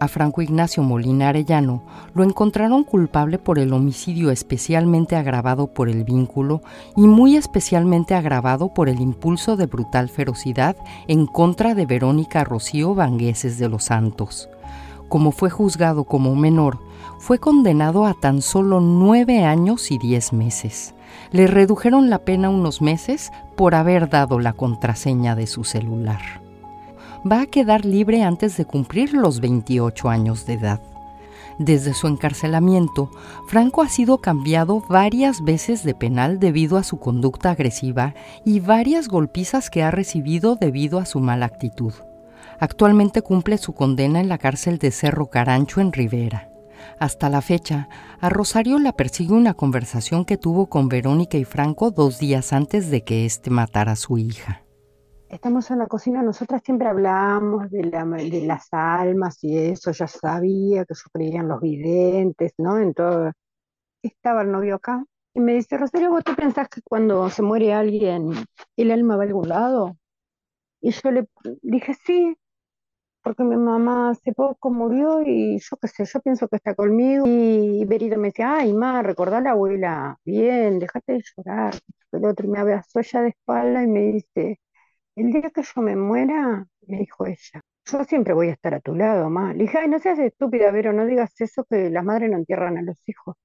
A 0.00 0.06
Franco 0.06 0.42
Ignacio 0.42 0.84
Molina 0.84 1.28
Arellano 1.28 1.82
lo 2.14 2.22
encontraron 2.22 2.84
culpable 2.84 3.38
por 3.38 3.58
el 3.58 3.72
homicidio 3.72 4.30
especialmente 4.30 5.16
agravado 5.16 5.66
por 5.66 5.88
el 5.88 6.04
vínculo 6.04 6.62
y 6.96 7.00
muy 7.08 7.34
especialmente 7.34 8.14
agravado 8.14 8.72
por 8.72 8.88
el 8.88 9.00
impulso 9.00 9.56
de 9.56 9.66
brutal 9.66 10.08
ferocidad 10.08 10.76
en 11.08 11.26
contra 11.26 11.74
de 11.74 11.84
Verónica 11.84 12.44
Rocío 12.44 12.94
Vangueses 12.94 13.58
de 13.58 13.68
los 13.68 13.84
Santos. 13.84 14.48
Como 15.08 15.32
fue 15.32 15.50
juzgado 15.50 16.04
como 16.04 16.36
menor, 16.36 16.78
fue 17.18 17.38
condenado 17.38 18.06
a 18.06 18.14
tan 18.14 18.40
solo 18.40 18.80
nueve 18.80 19.42
años 19.42 19.90
y 19.90 19.98
diez 19.98 20.32
meses. 20.32 20.94
Le 21.30 21.46
redujeron 21.46 22.10
la 22.10 22.18
pena 22.18 22.48
unos 22.48 22.80
meses 22.80 23.30
por 23.56 23.74
haber 23.74 24.08
dado 24.08 24.38
la 24.38 24.52
contraseña 24.52 25.34
de 25.34 25.46
su 25.46 25.64
celular. 25.64 26.20
Va 27.30 27.42
a 27.42 27.46
quedar 27.46 27.84
libre 27.84 28.22
antes 28.22 28.56
de 28.56 28.64
cumplir 28.64 29.12
los 29.12 29.40
28 29.40 30.08
años 30.08 30.46
de 30.46 30.54
edad. 30.54 30.80
Desde 31.58 31.92
su 31.92 32.06
encarcelamiento, 32.06 33.10
Franco 33.48 33.82
ha 33.82 33.88
sido 33.88 34.18
cambiado 34.18 34.84
varias 34.88 35.42
veces 35.42 35.82
de 35.82 35.94
penal 35.94 36.38
debido 36.38 36.76
a 36.76 36.84
su 36.84 36.98
conducta 36.98 37.50
agresiva 37.50 38.14
y 38.44 38.60
varias 38.60 39.08
golpizas 39.08 39.68
que 39.68 39.82
ha 39.82 39.90
recibido 39.90 40.54
debido 40.54 41.00
a 41.00 41.04
su 41.04 41.18
mala 41.18 41.46
actitud. 41.46 41.92
Actualmente 42.60 43.22
cumple 43.22 43.58
su 43.58 43.72
condena 43.72 44.20
en 44.20 44.28
la 44.28 44.38
cárcel 44.38 44.78
de 44.78 44.92
Cerro 44.92 45.26
Carancho 45.26 45.80
en 45.80 45.92
Rivera. 45.92 46.48
Hasta 46.98 47.28
la 47.28 47.40
fecha, 47.42 47.88
a 48.20 48.28
Rosario 48.28 48.78
la 48.78 48.92
persigue 48.92 49.32
una 49.34 49.54
conversación 49.54 50.24
que 50.24 50.36
tuvo 50.36 50.68
con 50.68 50.88
Verónica 50.88 51.38
y 51.38 51.44
Franco 51.44 51.90
dos 51.90 52.18
días 52.18 52.52
antes 52.52 52.90
de 52.90 53.04
que 53.04 53.24
éste 53.24 53.50
matara 53.50 53.92
a 53.92 53.96
su 53.96 54.18
hija. 54.18 54.64
Estamos 55.28 55.70
en 55.70 55.78
la 55.78 55.86
cocina, 55.86 56.22
nosotras 56.22 56.62
siempre 56.64 56.88
hablamos 56.88 57.70
de, 57.70 57.84
la- 57.84 58.04
de 58.06 58.46
las 58.46 58.68
almas 58.72 59.44
y 59.44 59.58
eso, 59.58 59.90
ya 59.92 60.06
sabía 60.06 60.86
que 60.86 60.94
sufrirían 60.94 61.48
los 61.48 61.60
videntes, 61.60 62.52
¿no? 62.56 62.78
En 62.78 62.94
todo. 62.94 63.32
Estaba 64.02 64.42
el 64.42 64.50
novio 64.50 64.76
acá 64.76 65.04
y 65.34 65.40
me 65.40 65.52
dice, 65.54 65.76
Rosario, 65.76 66.10
¿vos 66.10 66.22
pensás 66.36 66.68
que 66.70 66.80
cuando 66.82 67.28
se 67.28 67.42
muere 67.42 67.74
alguien, 67.74 68.30
el 68.76 68.90
alma 68.90 69.16
va 69.16 69.24
a 69.24 69.26
algún 69.26 69.48
lado? 69.50 69.96
Y 70.80 70.92
yo 70.92 71.10
le 71.10 71.28
dije, 71.60 71.92
sí, 72.06 72.34
porque 73.28 73.44
mi 73.44 73.56
mamá 73.56 74.10
hace 74.10 74.32
poco 74.32 74.70
murió 74.70 75.20
y 75.22 75.58
yo 75.58 75.76
qué 75.76 75.88
sé, 75.88 76.06
yo 76.06 76.20
pienso 76.20 76.48
que 76.48 76.56
está 76.56 76.74
conmigo. 76.74 77.26
Y 77.26 77.84
Berito 77.84 78.16
me 78.18 78.28
decía, 78.28 78.56
ay, 78.56 78.72
ma, 78.72 79.02
recordá 79.02 79.36
a 79.38 79.40
la 79.42 79.50
abuela, 79.50 80.18
bien, 80.24 80.78
déjate 80.78 81.12
de 81.12 81.22
llorar. 81.36 81.74
El 82.12 82.24
otro 82.24 82.48
me 82.48 82.58
abrazó 82.58 83.00
ella 83.00 83.20
de 83.22 83.28
espalda 83.28 83.82
y 83.82 83.86
me 83.86 84.00
dice, 84.12 84.60
el 85.16 85.32
día 85.32 85.50
que 85.50 85.62
yo 85.62 85.82
me 85.82 85.94
muera, 85.96 86.66
me 86.86 86.98
dijo 87.00 87.26
ella, 87.26 87.60
yo 87.84 88.04
siempre 88.04 88.32
voy 88.32 88.48
a 88.48 88.52
estar 88.52 88.72
a 88.74 88.80
tu 88.80 88.94
lado, 88.94 89.28
ma. 89.30 89.52
Le 89.52 89.64
dije, 89.64 89.78
ay, 89.78 89.88
no 89.88 89.98
seas 89.98 90.18
estúpida, 90.20 90.70
Vero, 90.70 90.94
no 90.94 91.04
digas 91.06 91.38
eso, 91.40 91.64
que 91.68 91.90
las 91.90 92.04
madres 92.04 92.30
no 92.30 92.38
entierran 92.38 92.78
a 92.78 92.82
los 92.82 92.96
hijos. 93.06 93.36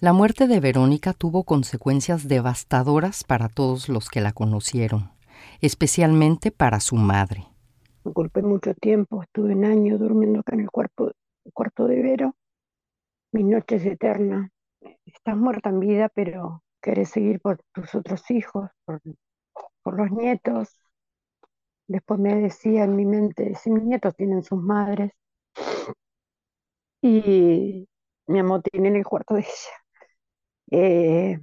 La 0.00 0.12
muerte 0.12 0.46
de 0.46 0.60
Verónica 0.60 1.12
tuvo 1.12 1.42
consecuencias 1.44 2.28
devastadoras 2.28 3.24
para 3.24 3.48
todos 3.48 3.88
los 3.88 4.10
que 4.10 4.20
la 4.20 4.32
conocieron. 4.32 5.10
especialmente 5.60 6.50
para 6.52 6.80
su 6.80 6.96
madre. 6.96 7.53
Me 8.04 8.12
culpé 8.12 8.40
mucho 8.42 8.72
tiempo, 8.74 9.22
estuve 9.22 9.52
un 9.54 9.64
año 9.64 9.98
durmiendo 9.98 10.40
acá 10.40 10.54
en 10.54 10.60
el 10.60 10.70
cuarto, 10.70 11.12
cuarto 11.52 11.86
de 11.86 12.02
Vero. 12.02 12.36
Mis 13.32 13.44
noches 13.46 13.84
eternas. 13.86 14.50
Estás 15.06 15.36
muerta 15.36 15.70
en 15.70 15.80
vida, 15.80 16.10
pero 16.14 16.62
querés 16.82 17.10
seguir 17.10 17.40
por 17.40 17.60
tus 17.72 17.94
otros 17.94 18.30
hijos, 18.30 18.70
por, 18.86 19.00
por 19.82 19.98
los 19.98 20.10
nietos. 20.12 20.78
Después 21.88 22.20
me 22.20 22.34
decía 22.34 22.84
en 22.84 22.94
mi 22.94 23.06
mente, 23.06 23.54
si 23.54 23.70
mis 23.70 23.84
nietos 23.84 24.14
tienen 24.14 24.42
sus 24.42 24.60
madres, 24.62 25.12
y 27.02 27.88
mi 28.26 28.38
amor 28.38 28.62
tiene 28.62 28.88
en 28.88 28.96
el 28.96 29.04
cuarto 29.04 29.34
de 29.34 29.40
ella. 29.40 29.50
Eh, 30.70 31.40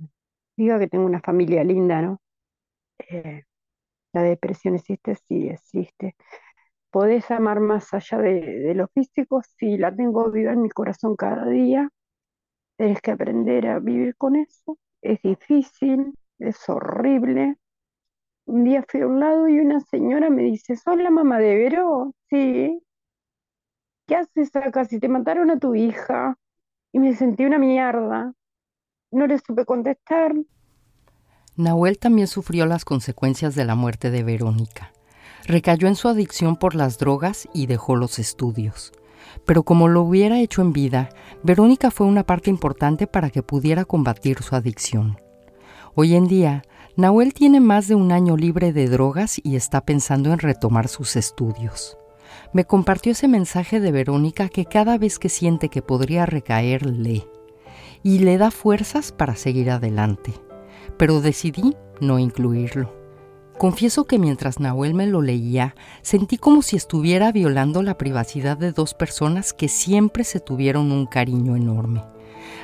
digo 0.58 0.80
que 0.80 0.88
tengo 0.88 1.06
una 1.06 1.22
familia 1.22 1.64
linda, 1.64 2.02
¿no? 2.02 2.22
Eh, 3.00 3.44
la 4.14 4.24
depresión 4.24 4.76
existe, 4.76 5.16
sí 5.28 5.50
existe. 5.50 6.16
¿Podés 6.92 7.32
amar 7.32 7.62
más 7.62 7.94
allá 7.94 8.18
de, 8.18 8.74
lo 8.76 8.88
físico? 8.90 9.42
Sí, 9.58 9.78
la 9.78 9.96
tengo 9.96 10.30
viva 10.30 10.52
en 10.52 10.62
mi 10.62 10.70
corazón 10.70 11.16
cada 11.16 11.46
día. 11.48 11.90
Tienes 12.78 13.02
que 13.02 13.12
aprender 13.12 13.68
a 13.68 13.80
vivir 13.80 14.16
con 14.18 14.36
eso. 14.36 14.78
Es 15.02 15.22
difícil, 15.22 16.14
es 16.38 16.68
horrible. 16.68 17.56
Un 18.46 18.66
día 18.66 18.84
fui 18.90 19.02
a 19.02 19.08
un 19.08 19.22
lado 19.22 19.48
y 19.48 19.60
una 19.60 19.80
señora 19.80 20.30
me 20.30 20.44
dice, 20.44 20.76
¿sos 20.76 20.98
la 20.98 21.10
mamá 21.10 21.40
de 21.40 21.56
Vero? 21.56 22.14
Sí. 22.30 22.84
¿Qué 24.06 24.16
haces 24.18 24.54
acá 24.58 24.84
si 24.84 25.00
te 25.00 25.08
mataron 25.08 25.50
a 25.50 25.60
tu 25.60 25.76
hija? 25.76 26.38
Y 26.92 27.00
me 27.00 27.16
sentí 27.16 27.46
una 27.46 27.58
mierda. 27.58 28.34
No 29.12 29.28
le 29.28 29.40
supe 29.40 29.64
contestar. 29.66 30.36
Nahuel 31.56 32.00
también 32.00 32.28
sufrió 32.28 32.66
las 32.66 32.84
consecuencias 32.84 33.56
de 33.56 33.64
la 33.64 33.76
muerte 33.76 34.12
de 34.12 34.24
Verónica. 34.24 34.92
Recayó 35.46 35.88
en 35.88 35.96
su 35.96 36.08
adicción 36.08 36.56
por 36.56 36.76
las 36.76 36.98
drogas 36.98 37.48
y 37.54 37.66
dejó 37.66 37.96
los 37.96 38.20
estudios. 38.20 38.92
Pero 39.46 39.64
como 39.64 39.88
lo 39.88 40.02
hubiera 40.02 40.40
hecho 40.40 40.62
en 40.62 40.74
vida, 40.74 41.10
Verónica 41.44 41.92
fue 41.92 42.08
una 42.08 42.26
parte 42.26 42.50
importante 42.50 43.08
para 43.08 43.30
que 43.30 43.44
pudiera 43.44 43.86
combatir 43.86 44.42
su 44.42 44.56
adicción. 44.56 45.18
Hoy 45.96 46.16
en 46.16 46.28
día, 46.28 46.64
Nahuel 46.96 47.34
tiene 47.34 47.60
más 47.60 47.88
de 47.88 47.96
un 47.96 48.12
año 48.12 48.38
libre 48.38 48.74
de 48.74 48.88
drogas 48.88 49.40
y 49.44 49.56
está 49.56 49.82
pensando 49.82 50.34
en 50.34 50.40
retomar 50.40 50.88
sus 50.88 51.16
estudios. 51.16 51.98
Me 52.54 52.66
compartió 52.66 53.14
ese 53.14 53.28
mensaje 53.28 53.80
de 53.80 53.92
Verónica 53.92 54.50
que 54.50 54.66
cada 54.66 54.98
vez 54.98 55.20
que 55.20 55.30
siente 55.30 55.70
que 55.70 55.82
podría 55.82 56.26
recaer, 56.26 56.86
lee 56.86 57.26
y 58.04 58.20
le 58.20 58.38
da 58.38 58.52
fuerzas 58.52 59.12
para 59.12 59.36
seguir 59.36 59.70
adelante 59.70 60.34
pero 61.02 61.20
decidí 61.20 61.76
no 62.00 62.20
incluirlo. 62.20 63.01
Confieso 63.62 64.06
que 64.06 64.18
mientras 64.18 64.60
Nahuel 64.60 64.96
me 64.96 65.06
lo 65.06 65.22
leía, 65.22 65.76
sentí 66.02 66.40
como 66.40 66.64
si 66.64 66.78
estuviera 66.78 67.32
violando 67.32 67.84
la 67.84 67.96
privacidad 67.96 68.58
de 68.58 68.72
dos 68.72 68.96
personas 68.96 69.54
que 69.54 69.68
siempre 69.68 70.24
se 70.24 70.40
tuvieron 70.40 70.92
un 70.92 71.06
cariño 71.06 71.56
enorme. 71.56 72.04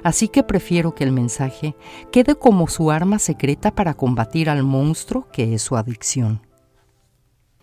Así 0.02 0.28
que 0.28 0.42
prefiero 0.42 0.96
que 0.96 1.04
el 1.04 1.12
mensaje 1.12 1.76
quede 2.12 2.34
como 2.34 2.68
su 2.68 2.90
arma 2.90 3.20
secreta 3.20 3.70
para 3.76 3.94
combatir 3.94 4.50
al 4.50 4.64
monstruo 4.64 5.28
que 5.32 5.54
es 5.54 5.62
su 5.62 5.78
adicción. 5.78 6.42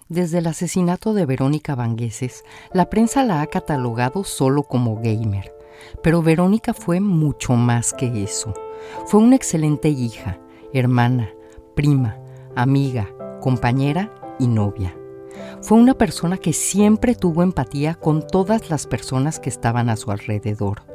Desde 0.09 0.39
el 0.39 0.47
asesinato 0.47 1.13
de 1.13 1.27
Verónica 1.27 1.75
Vangueses, 1.75 2.45
la 2.73 2.89
prensa 2.89 3.25
la 3.25 3.43
ha 3.43 3.49
catalogado 3.49 4.23
solo 4.23 4.63
como 4.63 5.01
gamer, 5.03 5.53
pero 6.05 6.23
Verónica 6.23 6.73
fue 6.73 7.01
mucho 7.01 7.55
más 7.55 7.95
que 7.95 8.23
eso. 8.23 8.55
Fue 9.07 9.19
una 9.19 9.35
excelente 9.35 9.89
hija, 9.89 10.39
hermana, 10.73 11.31
prima, 11.75 12.21
amiga, 12.55 13.09
compañera 13.45 14.11
y 14.39 14.47
novia. 14.47 14.97
Fue 15.61 15.77
una 15.77 15.93
persona 15.93 16.39
que 16.39 16.55
siempre 16.55 17.15
tuvo 17.15 17.43
empatía 17.43 17.95
con 17.95 18.27
todas 18.27 18.71
las 18.71 18.87
personas 18.87 19.39
que 19.39 19.51
estaban 19.51 19.91
a 19.91 19.97
su 19.97 20.11
alrededor. 20.11 20.87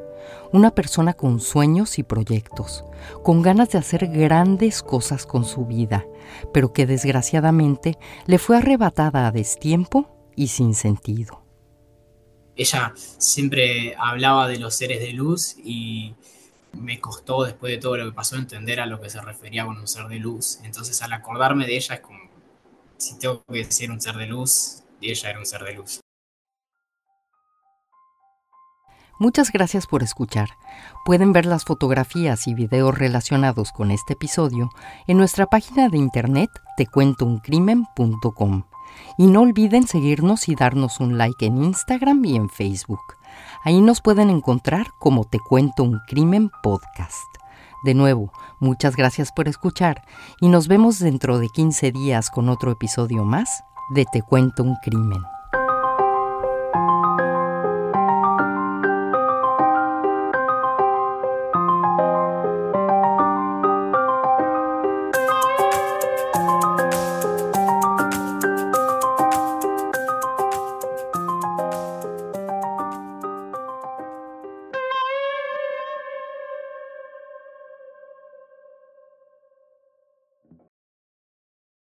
Una 0.52 0.72
persona 0.72 1.14
con 1.14 1.42
sueños 1.42 2.00
y 2.00 2.04
proyectos, 2.04 2.86
con 3.24 3.44
ganas 3.44 3.70
de 3.70 3.78
hacer 3.78 4.08
grandes 4.08 4.82
cosas 4.82 5.28
con 5.28 5.46
su 5.46 5.68
vida, 5.68 6.08
pero 6.52 6.74
que 6.74 6.88
desgraciadamente 6.88 8.00
le 8.26 8.40
fue 8.40 8.58
arrebatada 8.58 9.28
a 9.28 9.32
destiempo 9.32 10.32
y 10.36 10.48
sin 10.48 10.74
sentido. 10.74 11.44
Ella 12.56 12.94
siempre 12.96 13.96
hablaba 13.96 14.48
de 14.48 14.58
los 14.58 14.74
seres 14.74 15.02
de 15.02 15.14
luz 15.14 15.56
y 15.64 16.16
me 16.74 17.00
costó 17.00 17.44
después 17.44 17.72
de 17.72 17.78
todo 17.78 17.96
lo 17.96 18.06
que 18.06 18.12
pasó 18.12 18.38
entender 18.38 18.80
a 18.80 18.88
lo 18.88 19.00
que 19.00 19.12
se 19.12 19.22
refería 19.22 19.68
con 19.68 19.78
un 19.78 19.88
ser 19.88 20.08
de 20.08 20.18
luz. 20.18 20.60
Entonces 20.64 21.00
al 21.04 21.14
acordarme 21.14 21.68
de 21.68 21.76
ella 21.76 21.94
es 21.94 22.02
como, 22.02 22.29
si 23.00 23.18
tengo 23.18 23.44
que 23.46 23.64
decir 23.64 23.90
un 23.90 24.00
ser 24.00 24.16
de 24.16 24.28
luz, 24.28 24.84
ella 25.02 25.30
era 25.30 25.40
un 25.40 25.46
ser 25.46 25.64
de 25.64 25.74
luz. 25.74 26.02
Muchas 29.20 29.52
gracias 29.52 29.86
por 29.86 30.02
escuchar. 30.02 30.50
Pueden 31.04 31.34
ver 31.34 31.46
las 31.46 31.66
fotografías 31.66 32.48
y 32.48 32.54
videos 32.54 32.98
relacionados 32.98 33.74
con 33.74 33.92
este 33.92 34.14
episodio 34.14 34.70
en 35.08 35.18
nuestra 35.18 35.46
página 35.46 35.90
de 35.90 35.98
internet 35.98 36.50
tecuentouncrimen.com. 36.78 38.64
Y 39.18 39.28
no 39.28 39.42
olviden 39.42 39.88
seguirnos 39.88 40.48
y 40.48 40.56
darnos 40.56 41.02
un 41.02 41.18
like 41.18 41.46
en 41.46 41.64
Instagram 41.64 42.24
y 42.24 42.38
en 42.38 42.50
Facebook. 42.50 43.02
Ahí 43.66 43.82
nos 43.82 44.00
pueden 44.02 44.30
encontrar 44.30 44.88
como 45.00 45.26
Te 45.26 45.40
Cuento 45.40 45.84
un 45.84 46.00
Crimen 46.08 46.50
Podcast. 46.64 47.39
De 47.84 47.94
nuevo, 47.94 48.32
muchas 48.60 48.96
gracias 48.96 49.32
por 49.32 49.48
escuchar 49.48 50.04
y 50.42 50.50
nos 50.50 50.68
vemos 50.68 51.00
dentro 51.00 51.40
de 51.40 51.48
15 51.48 51.92
días 51.92 52.30
con 52.30 52.50
otro 52.50 52.72
episodio 52.72 53.24
más 53.24 53.64
de 53.90 54.06
Te 54.12 54.22
Cuento 54.22 54.64
un 54.64 54.76
Crimen. 54.84 55.22